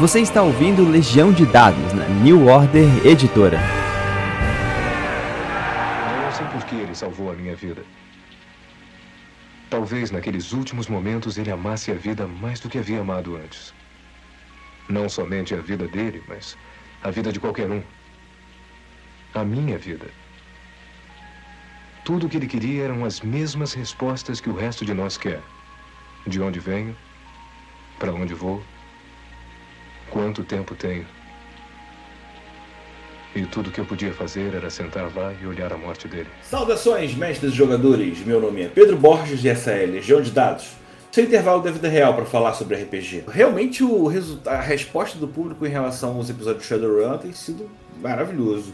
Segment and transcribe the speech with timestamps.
[0.00, 3.60] Você está ouvindo Legião de Dados na New Order Editora.
[6.10, 7.84] Eu não sei por que ele salvou a minha vida.
[9.70, 13.72] Talvez naqueles últimos momentos ele amasse a vida mais do que havia amado antes.
[14.88, 16.58] Não somente a vida dele, mas
[17.04, 17.80] a vida de qualquer um.
[19.32, 20.08] A minha vida.
[22.04, 25.40] Tudo o que ele queria eram as mesmas respostas que o resto de nós quer.
[26.26, 26.96] De onde venho?
[27.96, 28.60] Para onde vou?
[30.14, 31.04] Quanto tempo tenho?
[33.34, 36.28] E tudo que eu podia fazer era sentar lá e olhar a morte dele.
[36.40, 38.24] Saudações, mestres e jogadores!
[38.24, 40.68] Meu nome é Pedro Borges e essa é Legião de Dados.
[41.10, 43.24] Sem intervalo da vida real para falar sobre RPG.
[43.26, 44.08] Realmente o
[44.46, 47.68] a resposta do público em relação aos episódios de Shadowrun tem sido
[48.00, 48.72] maravilhoso.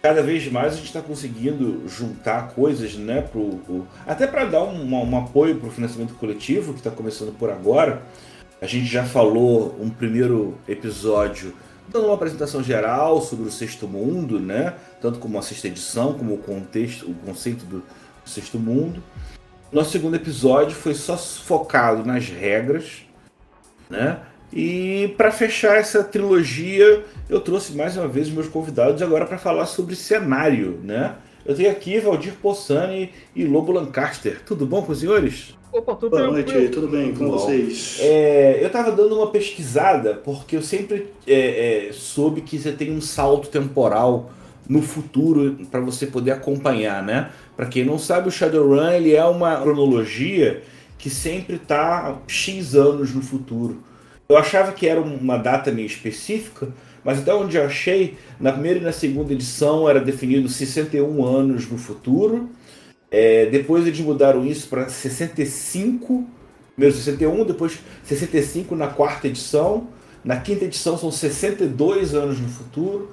[0.00, 4.62] Cada vez mais a gente está conseguindo juntar coisas, né, pro, pro até para dar
[4.62, 8.00] um, um apoio para o financiamento coletivo que está começando por agora.
[8.60, 11.54] A gente já falou um primeiro episódio
[11.88, 14.74] dando uma apresentação geral sobre o Sexto Mundo, né?
[15.00, 17.82] Tanto como a sexta edição, como o contexto, o conceito do
[18.24, 19.02] Sexto Mundo.
[19.72, 23.04] Nosso segundo episódio foi só focado nas regras,
[23.88, 24.18] né?
[24.52, 29.38] E para fechar essa trilogia, eu trouxe mais uma vez os meus convidados agora para
[29.38, 31.14] falar sobre cenário, né?
[31.46, 34.42] Eu tenho aqui Valdir Possani e Lobo Lancaster.
[34.44, 35.57] Tudo bom com os senhores?
[35.70, 37.98] Opa, tudo Boa noite, tudo bem com vocês?
[38.00, 42.90] É, eu estava dando uma pesquisada porque eu sempre é, é, soube que você tem
[42.90, 44.30] um salto temporal
[44.66, 47.30] no futuro para você poder acompanhar, né?
[47.54, 50.62] Para quem não sabe, o Shadowrun ele é uma cronologia
[50.96, 53.82] que sempre está x anos no futuro.
[54.26, 56.68] Eu achava que era uma data meio específica,
[57.04, 61.70] mas até onde eu achei, na primeira e na segunda edição era definido 61 anos
[61.70, 62.48] no futuro
[63.10, 66.26] é, depois eles mudaram isso para 65,
[66.74, 69.88] primeiro 61, depois 65 na quarta edição.
[70.24, 73.12] Na quinta edição são 62 anos no futuro.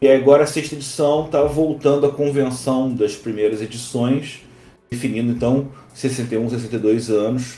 [0.00, 4.42] E agora a sexta edição está voltando à convenção das primeiras edições,
[4.90, 7.56] definindo então 61, 62 anos.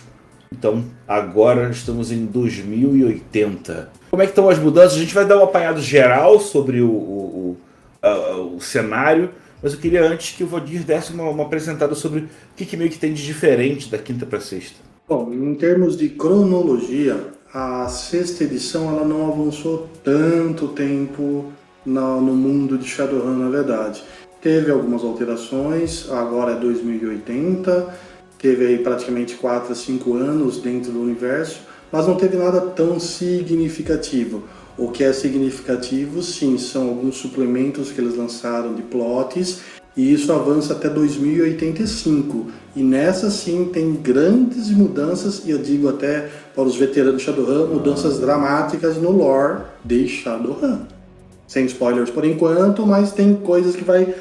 [0.53, 3.91] Então agora estamos em 2080.
[4.11, 4.97] Como é que estão as mudanças?
[4.97, 7.59] A gente vai dar um apanhado geral sobre o, o,
[8.03, 9.31] o, o cenário
[9.63, 12.77] mas eu queria antes que o Valdir desse uma, uma apresentada sobre o que, que
[12.77, 14.77] meio que tem de diferente da quinta para sexta.
[15.09, 21.53] Bom, em termos de cronologia, a sexta edição ela não avançou tanto tempo
[21.85, 24.03] no, no mundo de Shadowrun, na verdade.
[24.43, 27.95] Teve algumas alterações, agora é 2080,
[28.39, 33.01] teve aí praticamente 4 a 5 anos dentro do universo, mas não teve nada tão
[33.01, 34.45] significativo.
[34.79, 39.61] O que é significativo, sim, são alguns suplementos que eles lançaram de plots
[39.97, 42.51] e isso avança até 2085.
[42.77, 47.75] E nessa sim tem grandes mudanças, e eu digo até para os veteranos de Shadowrun,
[47.75, 50.81] mudanças dramáticas no lore de Shadowrun.
[51.49, 54.15] Sem spoilers por enquanto, mas tem coisas que vai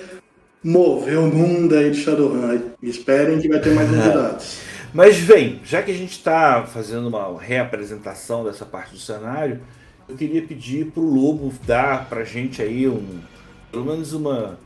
[0.63, 2.59] mover o mundo aí de Shadowrun.
[2.81, 4.59] Esperem que vai ter mais novidades.
[4.93, 9.59] Mas vem, já que a gente está fazendo uma reapresentação dessa parte do cenário,
[10.07, 13.19] eu queria pedir pro Lobo dar pra gente aí um,
[13.71, 14.57] pelo menos uma,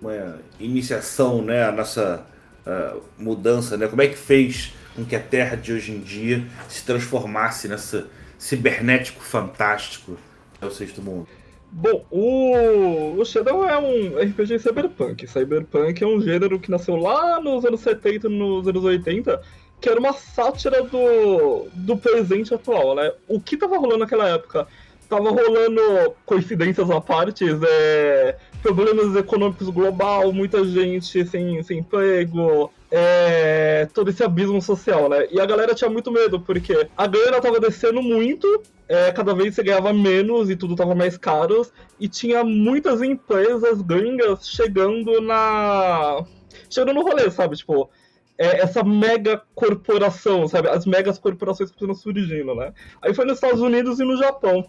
[0.00, 2.26] uma iniciação, né, a nossa
[2.66, 3.86] uh, mudança, né?
[3.86, 8.06] Como é que fez com que a Terra de hoje em dia se transformasse nessa
[8.38, 10.16] cibernético fantástico
[10.60, 11.28] é o sexto mundo?
[11.70, 15.26] Bom, o, o Shadow é um RPG cyberpunk.
[15.26, 19.42] Cyberpunk é um gênero que nasceu lá nos anos 70 nos anos 80,
[19.80, 23.12] que era uma sátira do, do presente atual, né?
[23.28, 24.66] O que tava rolando naquela época?
[25.08, 33.88] Tava rolando coincidências à parte, é, problemas econômicos global, muita gente sem, sem emprego, é,
[33.92, 35.26] todo esse abismo social, né?
[35.30, 39.54] E a galera tinha muito medo, porque a grana tava descendo muito, é, cada vez
[39.54, 41.66] você ganhava menos e tudo tava mais caro,
[41.98, 46.24] e tinha muitas empresas gringas chegando na.
[46.70, 47.56] chegando no rolê, sabe?
[47.56, 47.90] Tipo,
[48.38, 50.68] é, essa mega corporação, sabe?
[50.68, 52.72] As megas corporações que estão surgindo, né?
[53.02, 54.68] Aí foi nos Estados Unidos e no Japão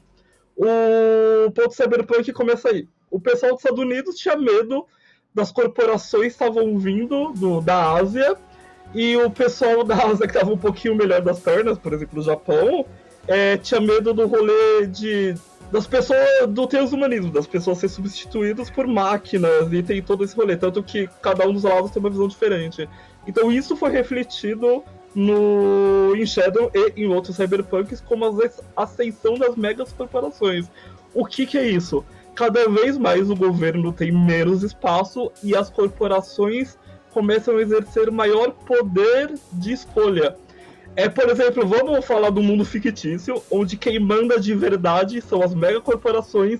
[0.58, 2.88] o ponto cyberpunk começa aí.
[3.10, 4.86] O pessoal dos Estados Unidos tinha medo
[5.34, 8.36] das corporações que estavam vindo do, da Ásia
[8.94, 12.24] e o pessoal da Ásia que estava um pouquinho melhor das pernas, por exemplo, o
[12.24, 12.86] Japão,
[13.28, 15.36] é, tinha medo do rolê de
[15.72, 20.56] das pessoas do transhumanismo, das pessoas serem substituídas por máquinas e tem todo esse rolê,
[20.56, 22.88] tanto que cada um dos lados tem uma visão diferente.
[23.28, 24.82] Então isso foi refletido
[25.16, 30.68] no em Shadow e em outros cyberpunks como a ascensão das megas corporações.
[31.14, 32.06] O que, que é isso?
[32.36, 36.78] Cada vez mais o governo tem menos espaço e as corporações
[37.12, 40.36] começam a exercer maior poder de escolha.
[40.96, 45.54] É, por exemplo, vamos falar do mundo fictício, onde quem manda de verdade são as
[45.54, 46.60] megacorporações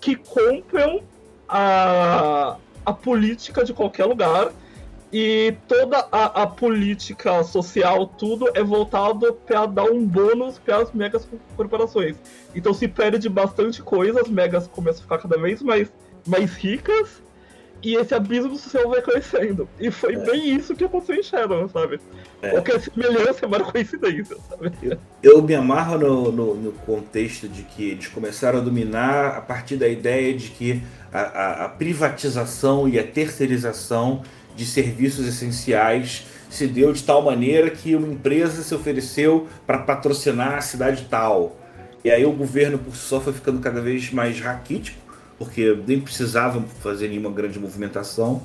[0.00, 1.02] que compram
[1.48, 4.52] a, a política de qualquer lugar
[5.18, 10.92] e toda a, a política social, tudo é voltado para dar um bônus para as
[10.92, 11.26] megas
[11.56, 12.16] corporações.
[12.54, 15.90] Então se perde bastante coisa, as megas começam a ficar cada vez mais,
[16.26, 17.22] mais ricas
[17.82, 19.66] e esse abismo social vai crescendo.
[19.80, 20.18] E foi é.
[20.18, 21.98] bem isso que aconteceu em Shadow, sabe?
[22.42, 22.50] É.
[22.50, 24.70] Qualquer semelhança é uma coincidência, sabe?
[24.82, 29.40] Eu, eu me amarro no, no, no, contexto de que eles começaram a dominar a
[29.40, 34.22] partir da ideia de que a, a, a privatização e a terceirização
[34.56, 40.54] de serviços essenciais se deu de tal maneira que uma empresa se ofereceu para patrocinar
[40.54, 41.56] a cidade tal.
[42.04, 44.98] E aí o governo por si só foi ficando cada vez mais raquítico,
[45.38, 48.42] porque nem precisavam fazer nenhuma grande movimentação.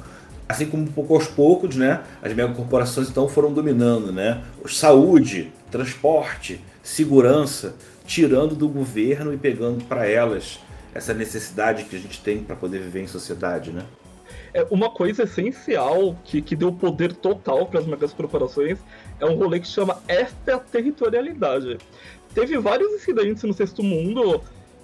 [0.49, 7.75] Assim como pouco aos poucos, né, as megacorporações então foram dominando, né, saúde, transporte, segurança,
[8.05, 10.59] tirando do governo e pegando para elas
[10.93, 13.85] essa necessidade que a gente tem para poder viver em sociedade, né?
[14.53, 18.79] É uma coisa essencial que, que deu poder total para as megas corporações
[19.19, 21.77] é um rolê que chama extraterritorialidade.
[22.33, 24.41] Teve vários incidentes no Sexto Mundo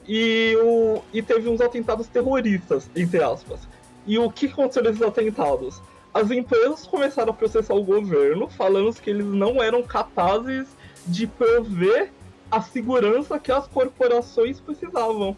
[0.08, 3.60] e, o, e teve uns atentados terroristas, entre aspas.
[4.06, 5.82] E o que aconteceu nesses atentados?
[6.14, 10.68] As empresas começaram a processar o governo, falando que eles não eram capazes
[11.06, 12.12] de prover
[12.50, 15.36] a segurança que as corporações precisavam.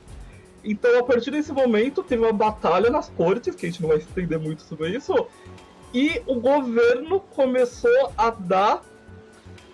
[0.64, 3.98] Então, a partir desse momento, teve uma batalha nas cortes, que a gente não vai
[3.98, 5.14] estender muito sobre isso,
[5.94, 8.84] e o governo começou a dar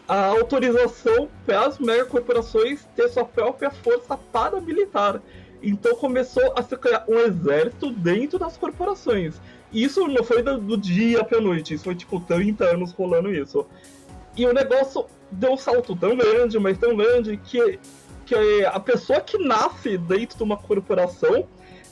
[0.08, 5.22] a autorização para as megacorporações ter sua própria força paramilitar.
[5.62, 9.36] Então começou a se criar um exército dentro das corporações.
[9.72, 13.66] E isso não foi do dia para noite, isso foi tipo 30 anos rolando isso.
[14.38, 17.80] E o negócio deu um salto tão grande, mas tão grande, que
[18.26, 21.48] que a pessoa que nasce dentro de uma corporação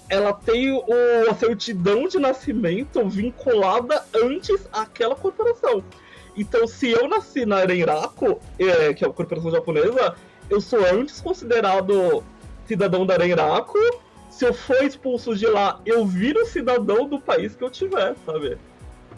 [0.09, 0.85] ela tem o,
[1.29, 5.83] a certidão de nascimento vinculada antes àquela corporação.
[6.35, 10.15] Então, se eu nasci na Arenraku, é, que é a corporação japonesa,
[10.49, 12.23] eu sou antes considerado
[12.65, 13.79] cidadão da Arenraku.
[14.29, 18.57] Se eu for expulso de lá, eu viro cidadão do país que eu tiver, sabe?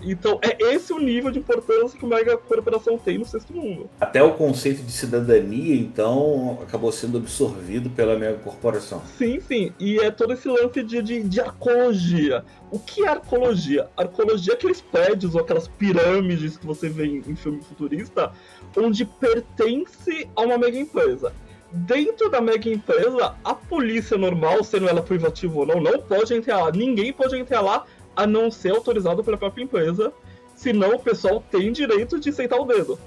[0.06, 3.90] Então, é esse o nível de importância que uma mega corporação tem no sexto mundo.
[4.00, 9.02] Até o conceito de cidadania, então, acabou sendo absorvido pela mega corporação.
[9.18, 9.74] Sim, sim.
[9.80, 12.46] E é todo esse lance de, de, de arcologia.
[12.72, 13.88] O que é arcologia?
[13.98, 18.31] Arcologia é aqueles prédios ou aquelas pirâmides que você vê em, em filme futurista,
[18.78, 21.34] onde pertence a uma mega empresa
[21.75, 26.63] dentro da mega empresa, a polícia normal, sendo ela privativa ou não, não pode entrar
[26.63, 26.72] lá.
[26.72, 27.86] Ninguém pode entrar lá
[28.16, 30.14] a não ser autorizado pela própria empresa,
[30.56, 33.00] senão o pessoal tem direito de sentar o dedo.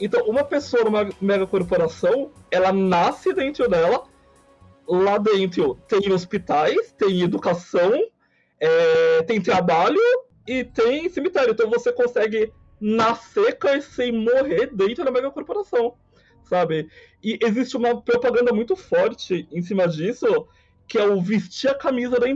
[0.00, 4.04] Então, uma pessoa numa mega corporação, ela nasce dentro dela,
[4.86, 7.92] lá dentro tem hospitais, tem educação,
[8.60, 10.00] é, tem trabalho
[10.46, 11.52] e tem cemitério.
[11.52, 15.94] Então você consegue nascer, crescer e morrer dentro da mega corporação,
[16.44, 16.88] sabe?
[17.22, 20.46] E existe uma propaganda muito forte em cima disso,
[20.86, 22.26] que é o vestir a camisa da,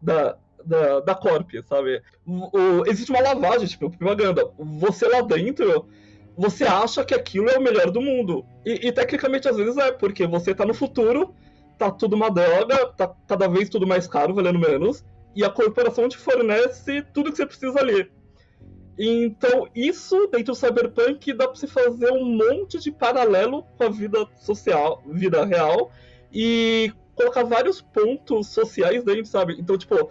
[0.00, 2.02] da, da, da Corp, sabe?
[2.26, 4.50] O, existe uma lavagem, tipo, propaganda.
[4.58, 5.86] Você lá dentro,
[6.36, 8.44] você acha que aquilo é o melhor do mundo.
[8.64, 11.34] E, e tecnicamente às vezes é, porque você tá no futuro,
[11.78, 16.08] tá tudo uma droga, tá cada vez tudo mais caro, valendo menos, e a corporação
[16.08, 18.10] te fornece tudo que você precisa ali.
[18.98, 23.88] Então, isso dentro do Cyberpunk dá pra você fazer um monte de paralelo com a
[23.88, 25.92] vida social, vida real,
[26.32, 29.56] e colocar vários pontos sociais dentro, sabe?
[29.58, 30.10] Então, tipo,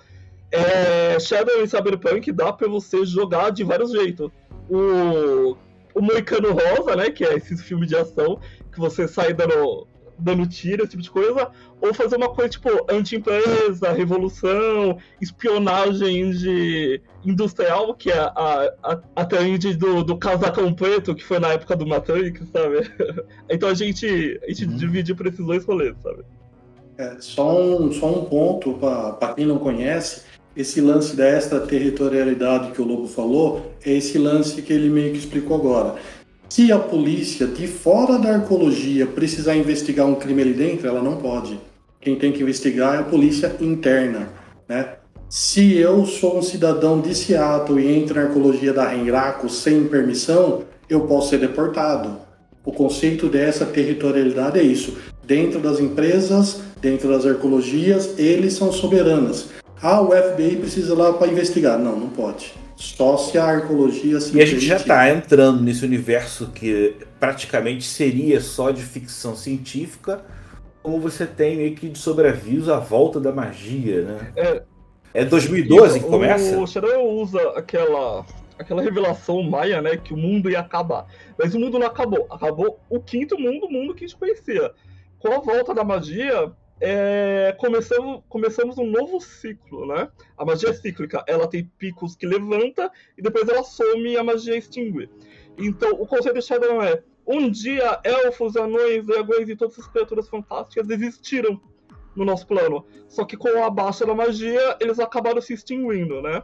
[0.51, 4.32] é, Shadow e Cyberpunk dá pra você jogar de vários jeitos.
[4.70, 5.58] O,
[5.94, 7.10] o Moicano Rosa, né?
[7.10, 8.39] Que é esse filme de ação
[8.72, 9.88] que você sai dando,
[10.18, 11.51] dando tiro, esse tipo de coisa.
[11.82, 19.25] Ou fazer uma coisa tipo anti-empresa, revolução, espionagem de industrial, que é a, a, a
[19.25, 22.89] trend do, do casacão preto, que foi na época do Matrix, sabe?
[23.50, 24.77] então a gente, a gente uhum.
[24.77, 26.24] divide por esses dois rolês, sabe?
[26.98, 30.24] É, só, um, só um ponto para quem não conhece
[30.58, 35.20] esse lance da extraterritorialidade que o Lobo falou é esse lance que ele meio que
[35.20, 35.96] explicou agora.
[36.50, 41.18] Se a polícia de fora da arcologia precisar investigar um crime ali dentro, ela não
[41.18, 41.60] pode.
[42.02, 44.30] Quem tem que investigar é a polícia interna,
[44.68, 44.96] né?
[45.30, 50.64] Se eu sou um cidadão de Seattle e entro na arcologia da Renraco sem permissão,
[50.90, 52.18] eu posso ser deportado.
[52.66, 54.98] O conceito dessa territorialidade é isso.
[55.24, 59.50] Dentro das empresas, dentro das arcologias, eles são soberanas.
[59.81, 61.77] Ah, o FBI precisa lá para investigar.
[61.77, 62.53] Não, não pode.
[62.75, 67.84] Só se a arqueologia se E a gente já está entrando nesse universo que praticamente
[67.86, 70.22] seria só de ficção científica,
[70.84, 74.31] como você tem meio que de sobreaviso a volta da magia, né?
[74.36, 74.63] É,
[75.13, 76.57] É 2012 que o- começa?
[76.57, 78.24] O Shadow usa aquela,
[78.60, 79.98] aquela revelação maia, né?
[79.98, 81.07] Que o mundo ia acabar.
[81.38, 82.27] Mas o mundo não acabou.
[82.29, 84.72] Acabou o quinto mundo, o mundo que a gente conhecia.
[85.19, 90.10] Com a volta da magia, é, começamos, começamos um novo ciclo, né?
[90.38, 91.24] A magia é cíclica.
[91.27, 95.10] Ela tem picos que levanta e depois ela some e a magia extingue.
[95.57, 100.29] Então, o conceito de Shadow é um dia elfos, anões, dragões e todas essas criaturas
[100.29, 101.60] fantásticas existiram
[102.15, 102.86] no nosso plano.
[103.07, 106.43] Só que com a baixa da magia, eles acabaram se extinguindo, né?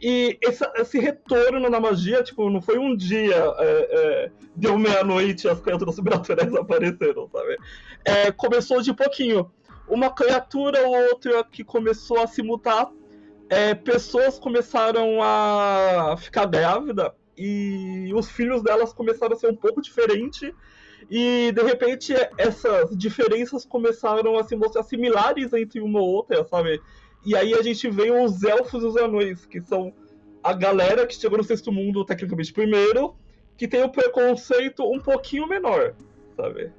[0.00, 5.46] E esse, esse retorno na magia, tipo, não foi um dia, é, é, deu meia-noite
[5.46, 7.56] e as criaturas sobrenaturais apareceram, sabe?
[8.04, 9.48] É, começou de pouquinho.
[9.88, 12.90] Uma criatura ou outra que começou a se mutar,
[13.48, 19.82] é, pessoas começaram a ficar grávida e os filhos delas começaram a ser um pouco
[19.82, 20.52] diferentes
[21.10, 26.80] e de repente essas diferenças começaram a se mostrar similares entre uma ou outra, sabe?
[27.24, 29.92] E aí a gente vê os elfos e os anões, que são
[30.42, 33.14] a galera que chegou no sexto mundo tecnicamente primeiro,
[33.56, 35.94] que tem o preconceito um pouquinho menor,
[36.36, 36.72] sabe?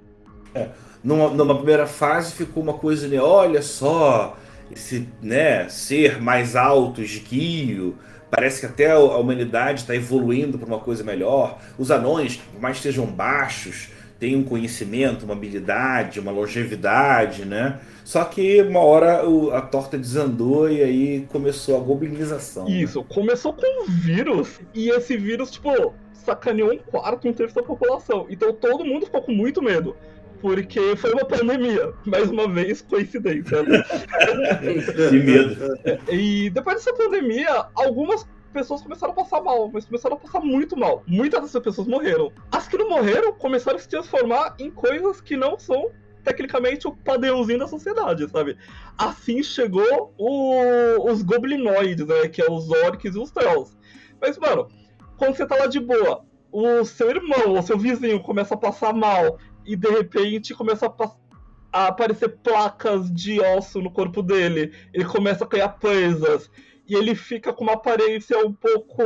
[1.03, 3.19] Numa, numa primeira fase ficou uma coisa, né?
[3.19, 4.38] Olha só,
[4.72, 7.98] esse né, ser mais alto, esguio.
[8.31, 11.60] Parece que até a humanidade está evoluindo para uma coisa melhor.
[11.77, 17.79] Os anões, por mais que sejam baixos, têm um conhecimento, uma habilidade, uma longevidade, né?
[18.03, 22.65] Só que uma hora o- a torta desandou e aí começou a goblinização.
[22.65, 22.72] né?
[22.72, 27.62] Isso, começou com um vírus, e esse vírus, tipo, sacaneou um quarto, um terço da
[27.63, 28.25] população.
[28.29, 29.95] Então todo mundo ficou com muito medo.
[30.44, 31.94] Porque foi uma pandemia.
[32.06, 33.64] Mais uma vez, coincidência.
[33.64, 33.82] né?
[35.10, 35.56] Que medo.
[36.12, 40.78] E depois dessa pandemia, algumas pessoas começaram a passar mal, mas começaram a passar muito
[40.78, 41.02] mal.
[41.08, 42.30] Muitas dessas pessoas morreram.
[42.52, 45.90] As que não morreram começaram a se transformar em coisas que não são
[46.26, 48.58] tecnicamente o padrãozinho da sociedade, sabe?
[48.98, 52.28] Assim chegou o- os goblinoides, né?
[52.28, 53.78] Que é os orcs e os trolls.
[54.22, 54.68] Mas, mano,
[55.18, 56.22] quando você tá lá de boa,
[56.52, 61.12] o seu irmão ou seu vizinho começa a passar mal e de repente começa a,
[61.72, 66.50] a aparecer placas de osso no corpo dele, ele começa a criar presas
[66.88, 69.03] e ele fica com uma aparência um pouco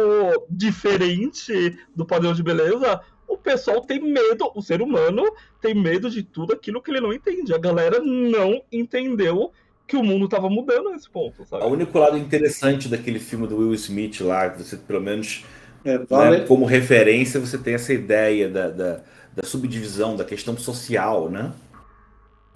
[0.49, 5.23] diferente do padrão de beleza, o pessoal tem medo, o ser humano
[5.61, 7.53] tem medo de tudo aquilo que ele não entende.
[7.53, 9.51] A galera não entendeu
[9.85, 11.63] que o mundo tava mudando nesse ponto, sabe?
[11.63, 15.45] O único lado interessante daquele filme do Will Smith lá, que você pelo menos
[15.85, 19.03] É, né, vale, como referência, você tem essa ideia da, da,
[19.37, 21.51] da subdivisão, da questão social, né?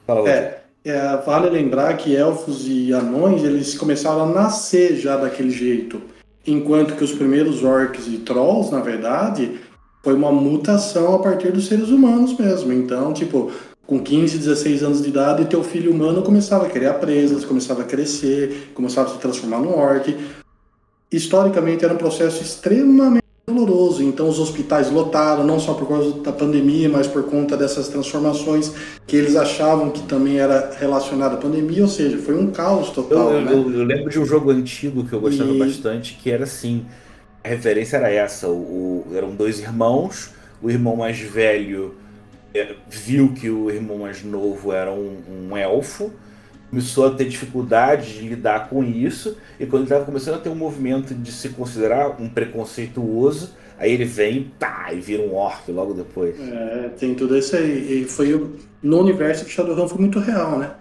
[0.08, 0.28] Fala.
[0.28, 6.02] É, é, vale lembrar que elfos e anões eles começaram a nascer já daquele jeito,
[6.46, 9.60] enquanto que os primeiros orcs e trolls, na verdade,
[10.04, 12.74] foi uma mutação a partir dos seres humanos mesmo.
[12.74, 13.52] Então, tipo,
[13.86, 17.86] com 15, 16 anos de idade, teu filho humano começava a criar presas, começava a
[17.86, 20.18] crescer, começava a se transformar num orc.
[21.12, 23.21] Historicamente era um processo extremamente
[23.54, 27.88] doloroso, então os hospitais lotaram, não só por causa da pandemia, mas por conta dessas
[27.90, 28.72] transformações
[29.06, 33.32] que eles achavam que também era relacionada à pandemia, ou seja, foi um caos total,
[33.34, 33.52] eu- né?
[33.54, 36.86] eu- eu lembro de um jogo antigo que eu gostava E- bastante, que era assim.
[37.44, 40.30] A referência era essa: o, o- eram dois irmãos,
[40.62, 41.96] o irmão mais velho
[42.54, 45.18] é, viu que o irmão mais novo era um,
[45.50, 46.12] um elfo,
[46.72, 50.50] começou a ter dificuldade de lidar com isso, e quando ele estava começando a ter
[50.50, 55.70] um movimento de se considerar um preconceituoso, aí ele vem pá, e vira um orc
[55.70, 56.36] logo depois.
[56.40, 58.04] É, tem tudo isso aí.
[58.04, 58.50] E foi
[58.82, 60.72] no universo que Shadowrun foi muito real, né?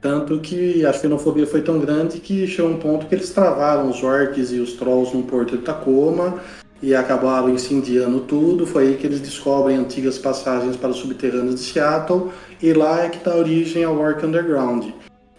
[0.00, 4.02] Tanto que a xenofobia foi tão grande que chegou um ponto que eles travaram os
[4.02, 6.38] orcs e os trolls no porto de Tacoma
[6.80, 8.64] e acabaram incendiando tudo.
[8.64, 12.30] Foi aí que eles descobrem antigas passagens para os subterrâneos de Seattle
[12.62, 14.84] e lá é que dá origem ao Orc Underground.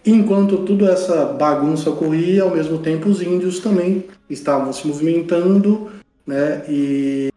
[0.04, 5.88] Enquanto toda essa bagunça ocorria, ao mesmo tempo os índios também estavam se movimentando,
[6.26, 6.62] né?
[6.68, 7.28] E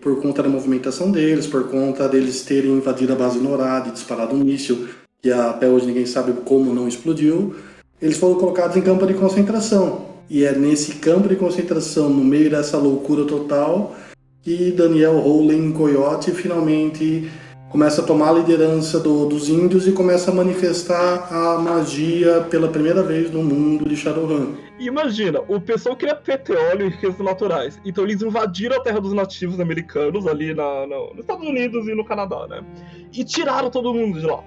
[0.00, 4.34] por conta da movimentação deles, por conta deles terem invadido a base Norad e disparado
[4.34, 4.88] um míssil,
[5.20, 7.54] que até hoje ninguém sabe como não explodiu,
[8.00, 10.06] eles foram colocados em campo de concentração.
[10.28, 13.94] E é nesse campo de concentração, no meio dessa loucura total,
[14.42, 17.30] que Daniel Rowling Coyote finalmente
[17.72, 22.68] começa a tomar a liderança do- dos índios e começa a manifestar a magia pela
[22.68, 24.54] primeira vez no mundo de Shadowrun.
[24.78, 27.80] Imagina, o pessoal queria petróleo e riquezas naturais.
[27.82, 31.94] Então eles invadiram a terra dos nativos americanos ali na, na- nos Estados Unidos e
[31.94, 32.62] no Canadá, né?
[33.10, 34.44] E tiraram todo mundo de lá.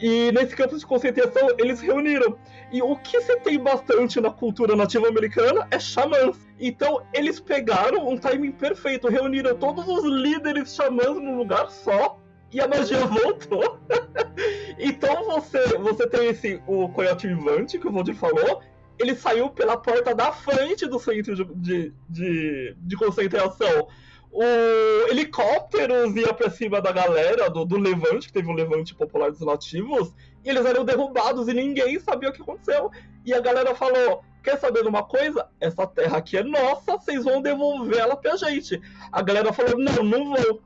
[0.00, 2.36] E nesse campo de concentração eles reuniram.
[2.72, 6.36] E o que você tem bastante na cultura nativa americana é xamãs.
[6.58, 12.18] Então eles pegaram um timing perfeito, reuniram todos os líderes xamãs num lugar só
[12.52, 13.78] e a magia voltou.
[14.78, 18.62] então você, você tem esse o coiote vivante que o Valdir falou.
[18.98, 23.88] Ele saiu pela porta da frente do centro de, de, de, de concentração
[24.36, 29.30] o helicópteros ia pra cima da galera do, do Levante, que teve um Levante popular
[29.30, 30.12] dos nativos,
[30.44, 32.90] e eles eram derrubados e ninguém sabia o que aconteceu.
[33.24, 35.48] E a galera falou: Quer saber de uma coisa?
[35.58, 38.78] Essa terra aqui é nossa, vocês vão devolver ela pra gente.
[39.10, 40.60] A galera falou: Não, não vou.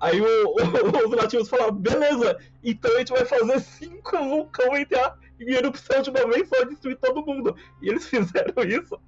[0.00, 5.16] Aí o, o, os nativos falaram: Beleza, então a gente vai fazer cinco vulcões entrar
[5.40, 7.56] em erupção de uma vez só destruir todo mundo.
[7.82, 8.98] E eles fizeram isso.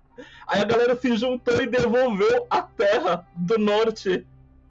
[0.46, 4.26] Aí a galera se juntou e devolveu a terra do norte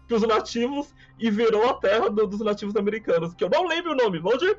[0.07, 3.95] pros nativos e virou a terra do, dos nativos americanos, que eu não lembro o
[3.95, 4.57] nome, Valdir?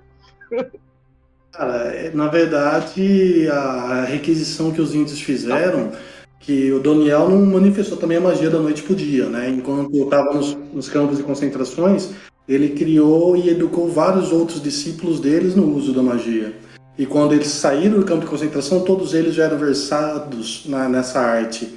[1.53, 5.93] Cara, é, na verdade, a requisição que os índios fizeram,
[6.40, 9.49] que o Doniel não manifestou também a magia da noite pro dia, né?
[9.50, 12.11] Enquanto estava nos, nos campos de concentrações,
[12.49, 16.54] ele criou e educou vários outros discípulos deles no uso da magia.
[16.97, 21.21] E quando eles saíram do campo de concentração, todos eles já eram versados na, nessa
[21.21, 21.76] arte.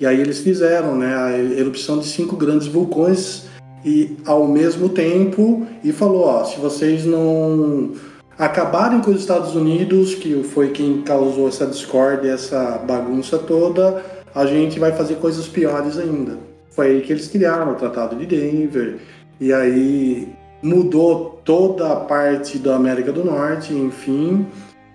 [0.00, 3.44] E aí eles fizeram né, a erupção de cinco grandes vulcões
[3.84, 7.92] e ao mesmo tempo e falou, ó, se vocês não
[8.38, 14.02] acabarem com os Estados Unidos, que foi quem causou essa discórdia, essa bagunça toda,
[14.34, 16.38] a gente vai fazer coisas piores ainda.
[16.70, 18.98] Foi aí que eles criaram o Tratado de Denver.
[19.40, 20.28] E aí
[20.62, 24.46] mudou toda a parte da América do Norte, enfim,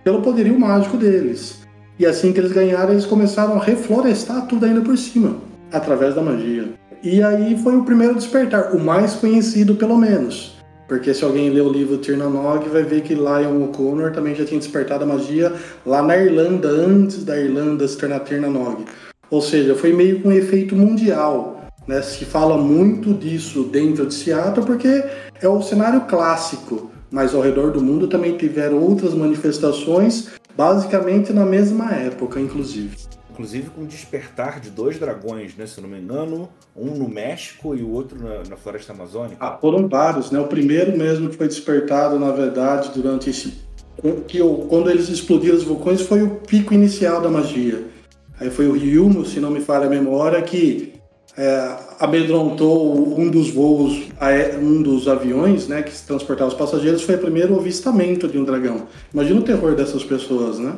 [0.03, 1.59] pelo poderio mágico deles.
[1.99, 5.35] E assim que eles ganharam, eles começaram a reflorestar tudo ainda por cima,
[5.71, 6.69] através da magia.
[7.03, 10.52] E aí foi o primeiro despertar, o mais conhecido pelo menos.
[10.93, 14.59] Porque se alguém ler o livro Tirnanog, vai ver que Lion O'Connor também já tinha
[14.59, 15.51] despertado a magia
[15.83, 18.85] lá na Irlanda, antes da Irlanda se tornar Tirnanog.
[19.27, 21.65] Ou seja, foi meio que um efeito mundial.
[21.87, 21.99] Né?
[22.03, 25.03] Se fala muito disso dentro de Seattle porque
[25.41, 31.43] é o cenário clássico, mas ao redor do mundo também tiveram outras manifestações, basicamente na
[31.43, 32.95] mesma época, inclusive.
[33.33, 35.65] Inclusive com o despertar de dois dragões, né?
[35.65, 39.37] Se eu não me engano, um no México e o outro na, na floresta amazônica.
[39.39, 40.39] Ah, foram vários, né?
[40.39, 43.55] O primeiro mesmo que foi despertado, na verdade, durante esse.
[44.27, 44.37] Que
[44.69, 47.83] quando eles explodiram os vulcões foi o pico inicial da magia.
[48.39, 50.93] Aí foi o Ryumo, se não me falha a memória, que
[51.35, 54.09] é, amedrontou um dos voos,
[54.61, 58.87] um dos aviões, né, que transportava os passageiros, foi o primeiro avistamento de um dragão.
[59.11, 60.75] Imagina o terror dessas pessoas, né,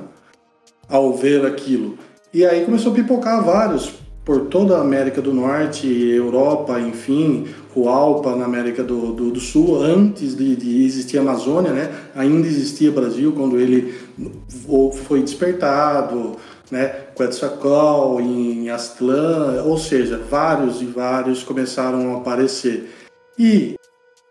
[0.88, 1.98] ao ver aquilo.
[2.34, 8.36] E aí começou a pipocar vários por toda a América do Norte, Europa, enfim, Hualpa
[8.36, 12.92] na América do, do, do Sul, antes de, de, existir a Amazônia, né, ainda existia
[12.92, 13.94] Brasil quando ele
[15.06, 16.38] foi despertado
[16.72, 16.88] né?
[17.16, 22.90] Quetzalcoatl, em Aztlán, ou seja, vários e vários começaram a aparecer.
[23.38, 23.76] E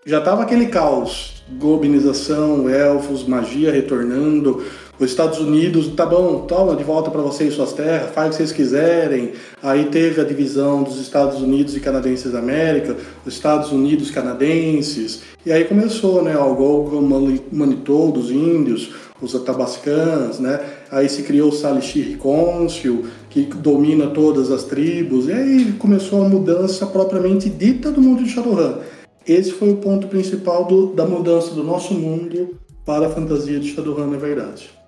[0.05, 4.65] já estava aquele caos, globalização, elfos, magia retornando,
[4.99, 8.37] os Estados Unidos, tá bom, toma de volta para vocês suas terras, faz o que
[8.37, 9.33] vocês quiserem.
[9.63, 15.23] Aí teve a divisão dos Estados Unidos e canadenses da América, os Estados Unidos canadenses.
[15.45, 17.03] E aí começou, né, o Golgo
[17.51, 20.61] Manitou dos índios, os atabascãs, né?
[20.91, 26.29] Aí se criou o Salishir Côncio, que domina todas as tribos, e aí começou a
[26.29, 28.79] mudança propriamente dita do mundo de Shadowrun.
[29.27, 33.75] Esse foi o ponto principal do, da mudança do nosso mundo para a fantasia de
[33.75, 34.84] Shadowrun, na verdade.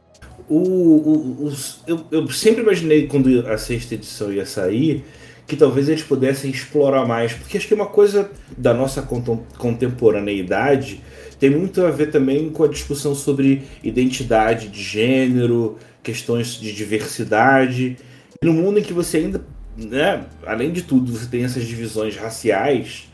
[0.48, 5.04] O, o, os, eu, eu sempre imaginei quando a sexta edição ia sair
[5.46, 9.00] que talvez eles pudessem explorar mais, porque acho que uma coisa da nossa
[9.58, 11.00] contemporaneidade
[11.38, 17.96] tem muito a ver também com a discussão sobre identidade de gênero, questões de diversidade.
[18.42, 19.44] E no mundo em que você ainda,
[19.76, 23.08] né, além de tudo, você tem essas divisões raciais,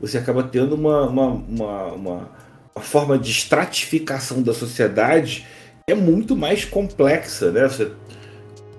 [0.00, 2.30] você acaba tendo uma, uma, uma, uma,
[2.74, 5.46] uma forma de estratificação da sociedade
[5.88, 7.66] é muito mais complexa, né?
[7.66, 7.90] Você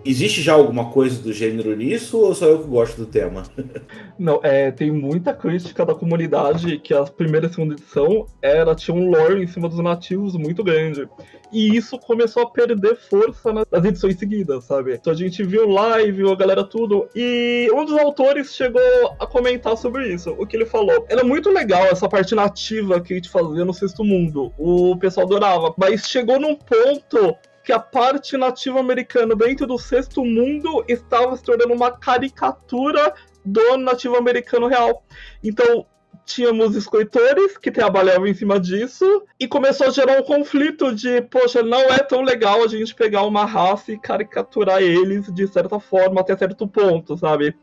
[0.06, 3.44] Existe já alguma coisa do gênero nisso ou só eu que gosto do tema?
[4.18, 8.96] Não, é, tem muita crítica da comunidade que a primeira e segunda edição era, tinha
[8.96, 11.08] um lore em cima dos nativos muito grande.
[11.52, 14.94] E isso começou a perder força nas edições seguidas, sabe?
[14.94, 18.82] Então a gente viu live, viu a galera tudo, e um dos autores chegou
[19.20, 20.32] a comentar sobre isso.
[20.38, 21.06] O que ele falou.
[21.10, 24.54] Era muito legal essa parte nativa que a gente fazia no Sexto Mundo.
[24.58, 30.24] O pessoal adorava, mas chegou num ponto que a parte nativa americana dentro do sexto
[30.24, 33.14] mundo estava se tornando uma caricatura
[33.46, 35.04] do nativo americano real.
[35.44, 35.86] Então,
[36.26, 41.64] tínhamos escritores que trabalhavam em cima disso e começou a gerar um conflito de, poxa,
[41.64, 46.22] não é tão legal a gente pegar uma raça e caricaturar eles de certa forma
[46.22, 47.56] até certo ponto, sabe?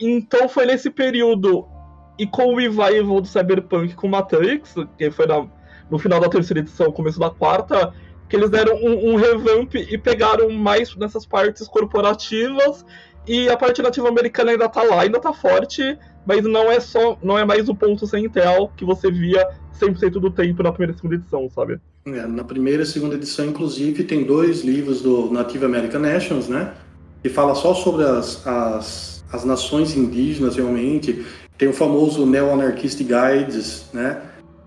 [0.00, 1.66] Então foi nesse período
[2.18, 5.46] e com o revival do Cyberpunk com Matrix, que foi na,
[5.88, 7.94] no final da terceira edição, começo da quarta,
[8.28, 12.84] que eles deram um, um revamp e pegaram mais nessas partes corporativas
[13.26, 17.18] e a parte nativa americana ainda tá lá, ainda tá forte, mas não é só,
[17.22, 19.46] não é mais o ponto central que você via
[19.78, 21.78] 100% do tempo na primeira e segunda edição, sabe?
[22.06, 26.72] É, na primeira e segunda edição, inclusive, tem dois livros do Native American Nations, né?
[27.22, 31.24] Que fala só sobre as, as, as nações indígenas, realmente,
[31.58, 34.22] tem o famoso Neo-Anarchist Guides, né,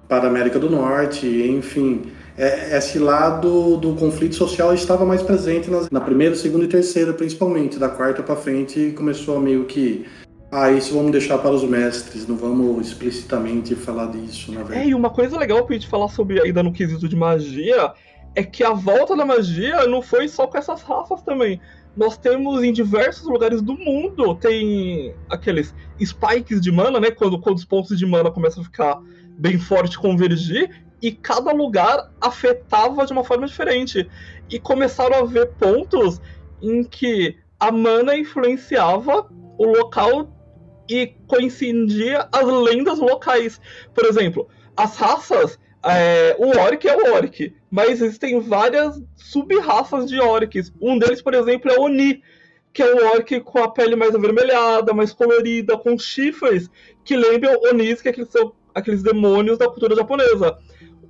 [0.10, 2.04] para a América do Norte, enfim.
[2.42, 7.14] É, esse lado do conflito social estava mais presente nas, na primeira, segunda e terceira,
[7.14, 7.78] principalmente.
[7.78, 10.08] Da quarta para frente começou meio que
[10.52, 14.88] ah, isso vamos deixar para os mestres, não vamos explicitamente falar disso, na verdade.
[14.88, 17.94] É, e uma coisa legal pra gente falar sobre ainda no quesito de magia
[18.34, 21.62] é que a volta da magia não foi só com essas raças também
[21.96, 27.12] nós temos em diversos lugares do mundo, tem aqueles spikes de mana, né?
[27.12, 29.00] Quando, quando os pontos de mana começam a ficar
[29.38, 30.70] bem forte, convergir,
[31.02, 34.10] e cada lugar afetava de uma forma diferente.
[34.50, 36.22] E começaram a ver pontos
[36.62, 40.30] em que a mana influenciava o local
[40.90, 43.60] e coincidia as lendas locais.
[43.94, 50.20] Por exemplo, as raças é, o Orc é o Orc, mas existem várias sub-raças de
[50.20, 50.72] Orcs.
[50.80, 52.22] Um deles, por exemplo, é o Oni,
[52.72, 56.70] que é o Orc com a pele mais avermelhada, mais colorida, com chifres,
[57.04, 58.30] que lembram Onis, que é aqueles,
[58.76, 60.58] aqueles demônios da cultura japonesa.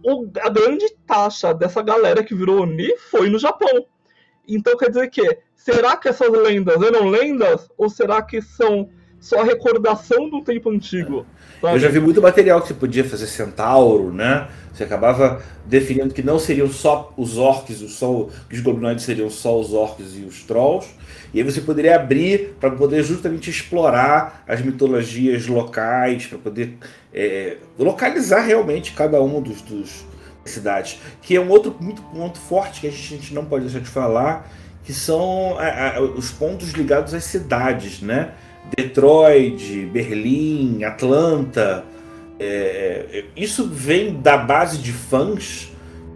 [0.03, 3.85] O, a grande taxa dessa galera que virou Oni foi no Japão.
[4.47, 7.69] Então quer dizer que, será que essas lendas eram lendas?
[7.77, 8.89] Ou será que são
[9.21, 11.25] só recordação do tempo antigo?
[11.61, 11.75] Sabe?
[11.75, 14.47] Eu já vi muito material que você podia fazer centauro, né?
[14.73, 19.59] Você acabava definindo que não seriam só os orcs, os, só, os goblinoides seriam só
[19.59, 20.89] os orcs e os trolls.
[21.31, 26.77] E aí você poderia abrir para poder justamente explorar as mitologias locais, para poder
[27.13, 30.03] é, localizar realmente cada um dos, dos
[30.43, 30.99] cidades.
[31.21, 33.81] Que é um outro muito ponto forte que a gente, a gente não pode deixar
[33.81, 34.49] de falar,
[34.83, 38.31] que são a, a, os pontos ligados às cidades, né?
[38.75, 41.83] Detroit, Berlim, Atlanta.
[42.39, 42.45] É,
[43.11, 45.71] é, isso vem da base de fãs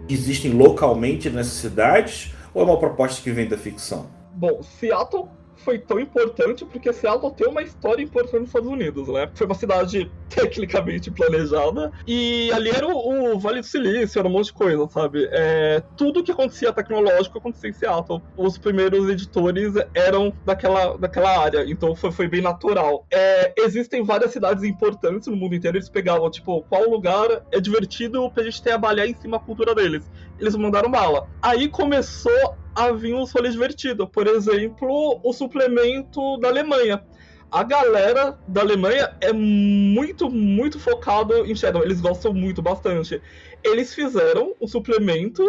[0.08, 4.06] que existem localmente nessas cidades ou é uma proposta que vem da ficção?
[4.34, 5.28] Bom, Seattle
[5.66, 9.28] foi tão importante porque Seattle tem uma história importante nos Estados Unidos, né?
[9.34, 14.30] Foi uma cidade tecnicamente planejada e ali era o, o Vale do Silício, era um
[14.30, 15.28] monte de coisa, sabe?
[15.32, 18.22] É, tudo que acontecia tecnológico acontecia em Seattle.
[18.36, 23.04] Os primeiros editores eram daquela, daquela área, então foi, foi bem natural.
[23.12, 28.30] É, existem várias cidades importantes no mundo inteiro, eles pegavam, tipo, qual lugar é divertido
[28.30, 30.08] pra gente trabalhar em cima da cultura deles.
[30.38, 31.28] Eles mandaram bala.
[31.42, 34.06] Aí começou havia uns rolês divertidos.
[34.12, 37.02] Por exemplo, o suplemento da Alemanha.
[37.50, 41.82] A galera da Alemanha é muito, muito focado em Shadow.
[41.82, 43.22] Eles gostam muito, bastante.
[43.64, 45.42] Eles fizeram um suplemento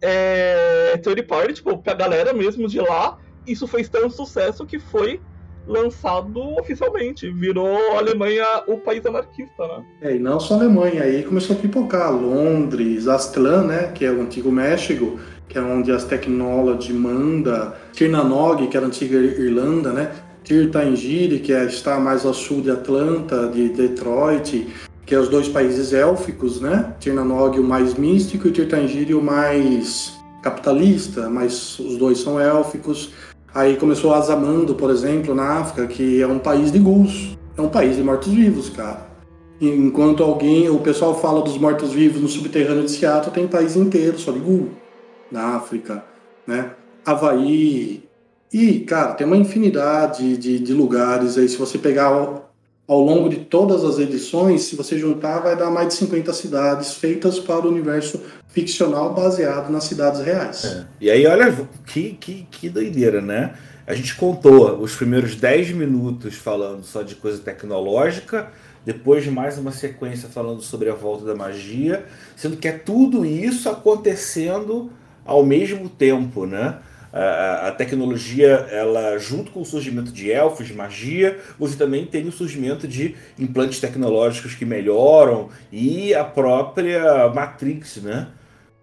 [0.00, 3.18] é, party, tipo, pra galera mesmo de lá.
[3.46, 5.20] Isso fez tanto sucesso que foi
[5.66, 7.30] lançado oficialmente.
[7.30, 9.84] Virou a Alemanha o país anarquista, né?
[10.00, 12.12] É, e não só a Alemanha, aí começou a pipocar.
[12.12, 18.66] Londres, Aztlán, né, que é o antigo México, que é onde as Technology manda, Tirnanog,
[18.68, 20.12] que era a antiga Irlanda, né?
[20.42, 24.66] Tirtangire, que é, está mais ao sul de Atlanta, de Detroit,
[25.06, 26.94] que é os dois países élficos, né?
[26.98, 33.12] Tirnanog o mais místico e Tirtangire o mais capitalista, mas os dois são élficos.
[33.54, 37.68] Aí começou Azamando, por exemplo, na África, que é um país de ghouls, é um
[37.68, 39.12] país de mortos-vivos, cara.
[39.60, 44.32] Enquanto alguém, o pessoal fala dos mortos-vivos no subterrâneo de Seattle, tem país inteiro só
[44.32, 44.70] de ghoul
[45.30, 46.02] na África,
[46.46, 46.72] né?
[47.04, 48.02] Havaí.
[48.52, 51.48] E, cara, tem uma infinidade de, de lugares aí.
[51.48, 52.52] Se você pegar ao,
[52.88, 56.94] ao, longo de todas as edições, se você juntar, vai dar mais de 50 cidades
[56.94, 58.20] feitas para o universo
[58.52, 60.64] ficcional baseado nas cidades reais.
[60.64, 60.84] É.
[61.00, 61.52] E aí, olha
[61.86, 63.54] que, que, que doideira, né?
[63.86, 68.48] A gente contou os primeiros 10 minutos falando só de coisa tecnológica,
[68.84, 72.04] depois de mais uma sequência falando sobre a volta da magia,
[72.36, 74.90] sendo que é tudo isso acontecendo
[75.24, 76.78] ao mesmo tempo, né?
[77.12, 82.26] A, a, tecnologia, ela junto com o surgimento de elfos, de magia, você também tem
[82.26, 88.28] o surgimento de implantes tecnológicos que melhoram e a própria Matrix, né?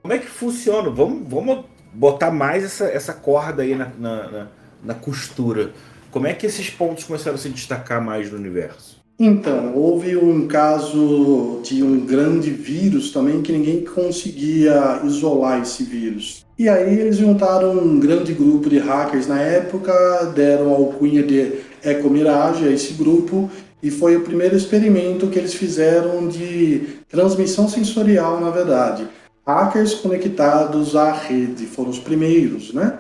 [0.01, 0.89] Como é que funciona?
[0.89, 4.47] Vamos, vamos botar mais essa, essa corda aí na, na, na,
[4.83, 5.71] na costura.
[6.11, 8.99] Como é que esses pontos começaram a se destacar mais no universo?
[9.19, 16.45] Então, houve um caso de um grande vírus também que ninguém conseguia isolar esse vírus.
[16.57, 19.93] E aí eles juntaram um grande grupo de hackers na época,
[20.33, 21.51] deram a alcunha de
[21.83, 23.49] Ecomirage a esse grupo
[23.81, 29.05] e foi o primeiro experimento que eles fizeram de transmissão sensorial, na verdade.
[29.49, 32.99] Hackers conectados à rede foram os primeiros, né?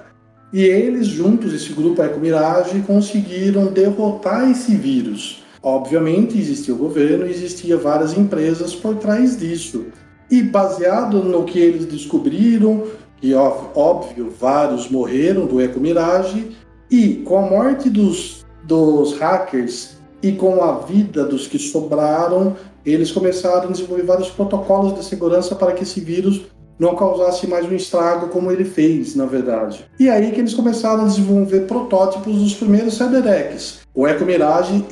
[0.51, 5.43] E eles juntos, esse grupo Ecomirage, conseguiram derrotar esse vírus.
[5.61, 9.85] Obviamente existia o governo existia várias empresas por trás disso.
[10.31, 12.85] E baseado no que eles descobriram,
[13.21, 16.49] e óbvio, vários morreram do Eco Mirage,
[16.89, 23.11] e com a morte dos, dos hackers e com a vida dos que sobraram, eles
[23.11, 26.45] começaram a desenvolver vários protocolos de segurança para que esse vírus
[26.79, 29.85] não causasse mais um estrago como ele fez, na verdade.
[29.99, 33.79] E aí que eles começaram a desenvolver protótipos dos primeiros cyberdecks.
[33.93, 34.85] O Eco Mirage,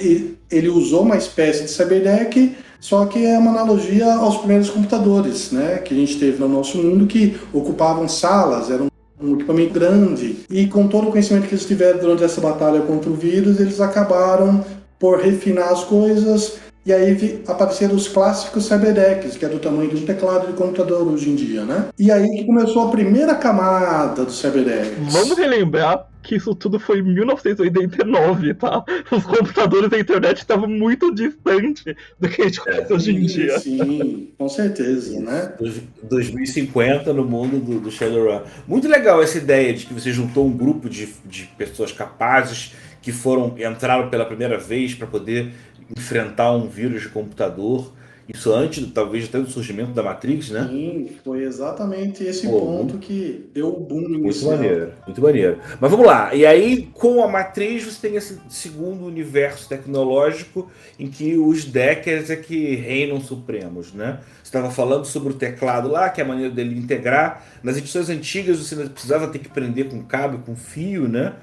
[0.52, 5.78] ele usou uma espécie de cyberdeck, só que é uma analogia aos primeiros computadores, né,
[5.78, 8.88] que a gente teve no nosso mundo que ocupavam salas, eram
[9.20, 10.40] um equipamento grande.
[10.50, 13.80] E com todo o conhecimento que eles tiveram durante essa batalha contra o vírus, eles
[13.80, 14.64] acabaram
[15.00, 20.02] por refinar as coisas e aí apareceram os clássicos cyberdecks, que é do tamanho de
[20.02, 21.90] um teclado de computador hoje em dia, né?
[22.00, 24.96] E aí que começou a primeira camada do cyberdeck.
[25.10, 28.86] Vamos relembrar que isso tudo foi em 1989, tá?
[29.12, 31.84] Os computadores da internet estavam muito distantes
[32.18, 33.60] do que a gente conhece é, hoje em dia.
[33.60, 35.56] Sim, com certeza, né?
[36.04, 38.44] 2050 no mundo do, do Shadowrun.
[38.66, 43.12] Muito legal essa ideia de que você juntou um grupo de, de pessoas capazes que
[43.12, 45.54] foram entraram pela primeira vez para poder
[45.96, 47.94] enfrentar um vírus de computador.
[48.28, 50.68] Isso antes, talvez, até do surgimento da Matrix, né?
[50.70, 54.52] Sim, foi exatamente esse Pô, ponto que deu o boom inicial.
[54.52, 55.60] Muito maneiro, muito maneiro.
[55.80, 56.36] Mas vamos lá.
[56.36, 60.70] E aí, com a Matriz, você tem esse segundo universo tecnológico
[61.00, 64.20] em que os deckers é que reinam supremos, né?
[64.44, 67.46] Você estava falando sobre o teclado lá, que é a maneira dele integrar.
[67.64, 71.34] Nas edições antigas, você precisava ter que prender com cabo, com fio, né?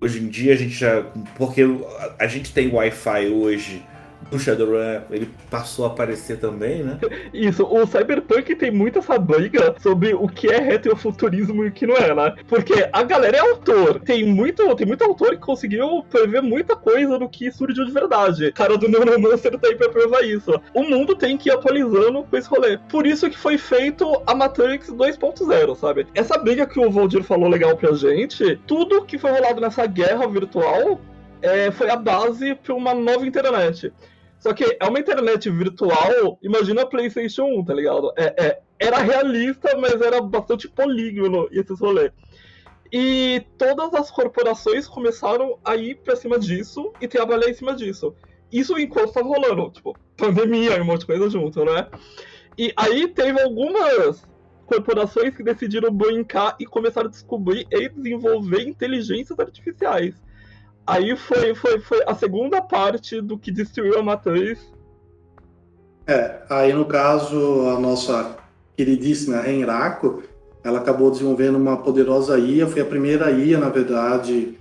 [0.00, 1.02] Hoje em dia a gente já.
[1.36, 1.62] Porque
[2.18, 3.84] a gente tem Wi-Fi hoje
[4.30, 6.98] no Shadowrun ele passou a aparecer também, né?
[7.32, 11.86] Isso, o Cyberpunk tem muito essa briga sobre o que é retrofuturismo e o que
[11.86, 12.34] não é, né?
[12.48, 17.18] Porque a galera é autor, tem muito, tem muito autor que conseguiu prever muita coisa
[17.18, 18.52] do que surgiu de verdade.
[18.52, 20.60] Cara do Neuromancer tá aí pra provar isso.
[20.74, 22.78] O mundo tem que ir atualizando com esse rolê.
[22.88, 26.06] Por isso que foi feito a Matrix 2.0, sabe?
[26.14, 30.26] Essa briga que o Valdir falou legal pra gente, tudo que foi rolado nessa guerra
[30.28, 31.00] virtual
[31.42, 33.92] é, foi a base para uma nova internet.
[34.38, 38.12] Só que é uma internet virtual, imagina a PlayStation 1, tá ligado?
[38.16, 42.12] É, é, era realista, mas era bastante polígono esse rolê.
[42.92, 48.14] E todas as corporações começaram a ir pra cima disso e trabalhar em cima disso.
[48.50, 51.88] Isso enquanto estava rolando, tipo, pandemia e um monte de coisa junto, né?
[52.56, 54.26] E aí teve algumas
[54.64, 60.14] corporações que decidiram brincar e começaram a descobrir e desenvolver inteligências artificiais.
[60.88, 64.58] Aí foi, foi, foi a segunda parte do que destruiu a matriz.
[66.06, 68.38] É, aí no caso, a nossa
[68.74, 70.22] queridíssima Renraku,
[70.64, 74.58] ela acabou desenvolvendo uma poderosa IA, foi a primeira IA, na verdade,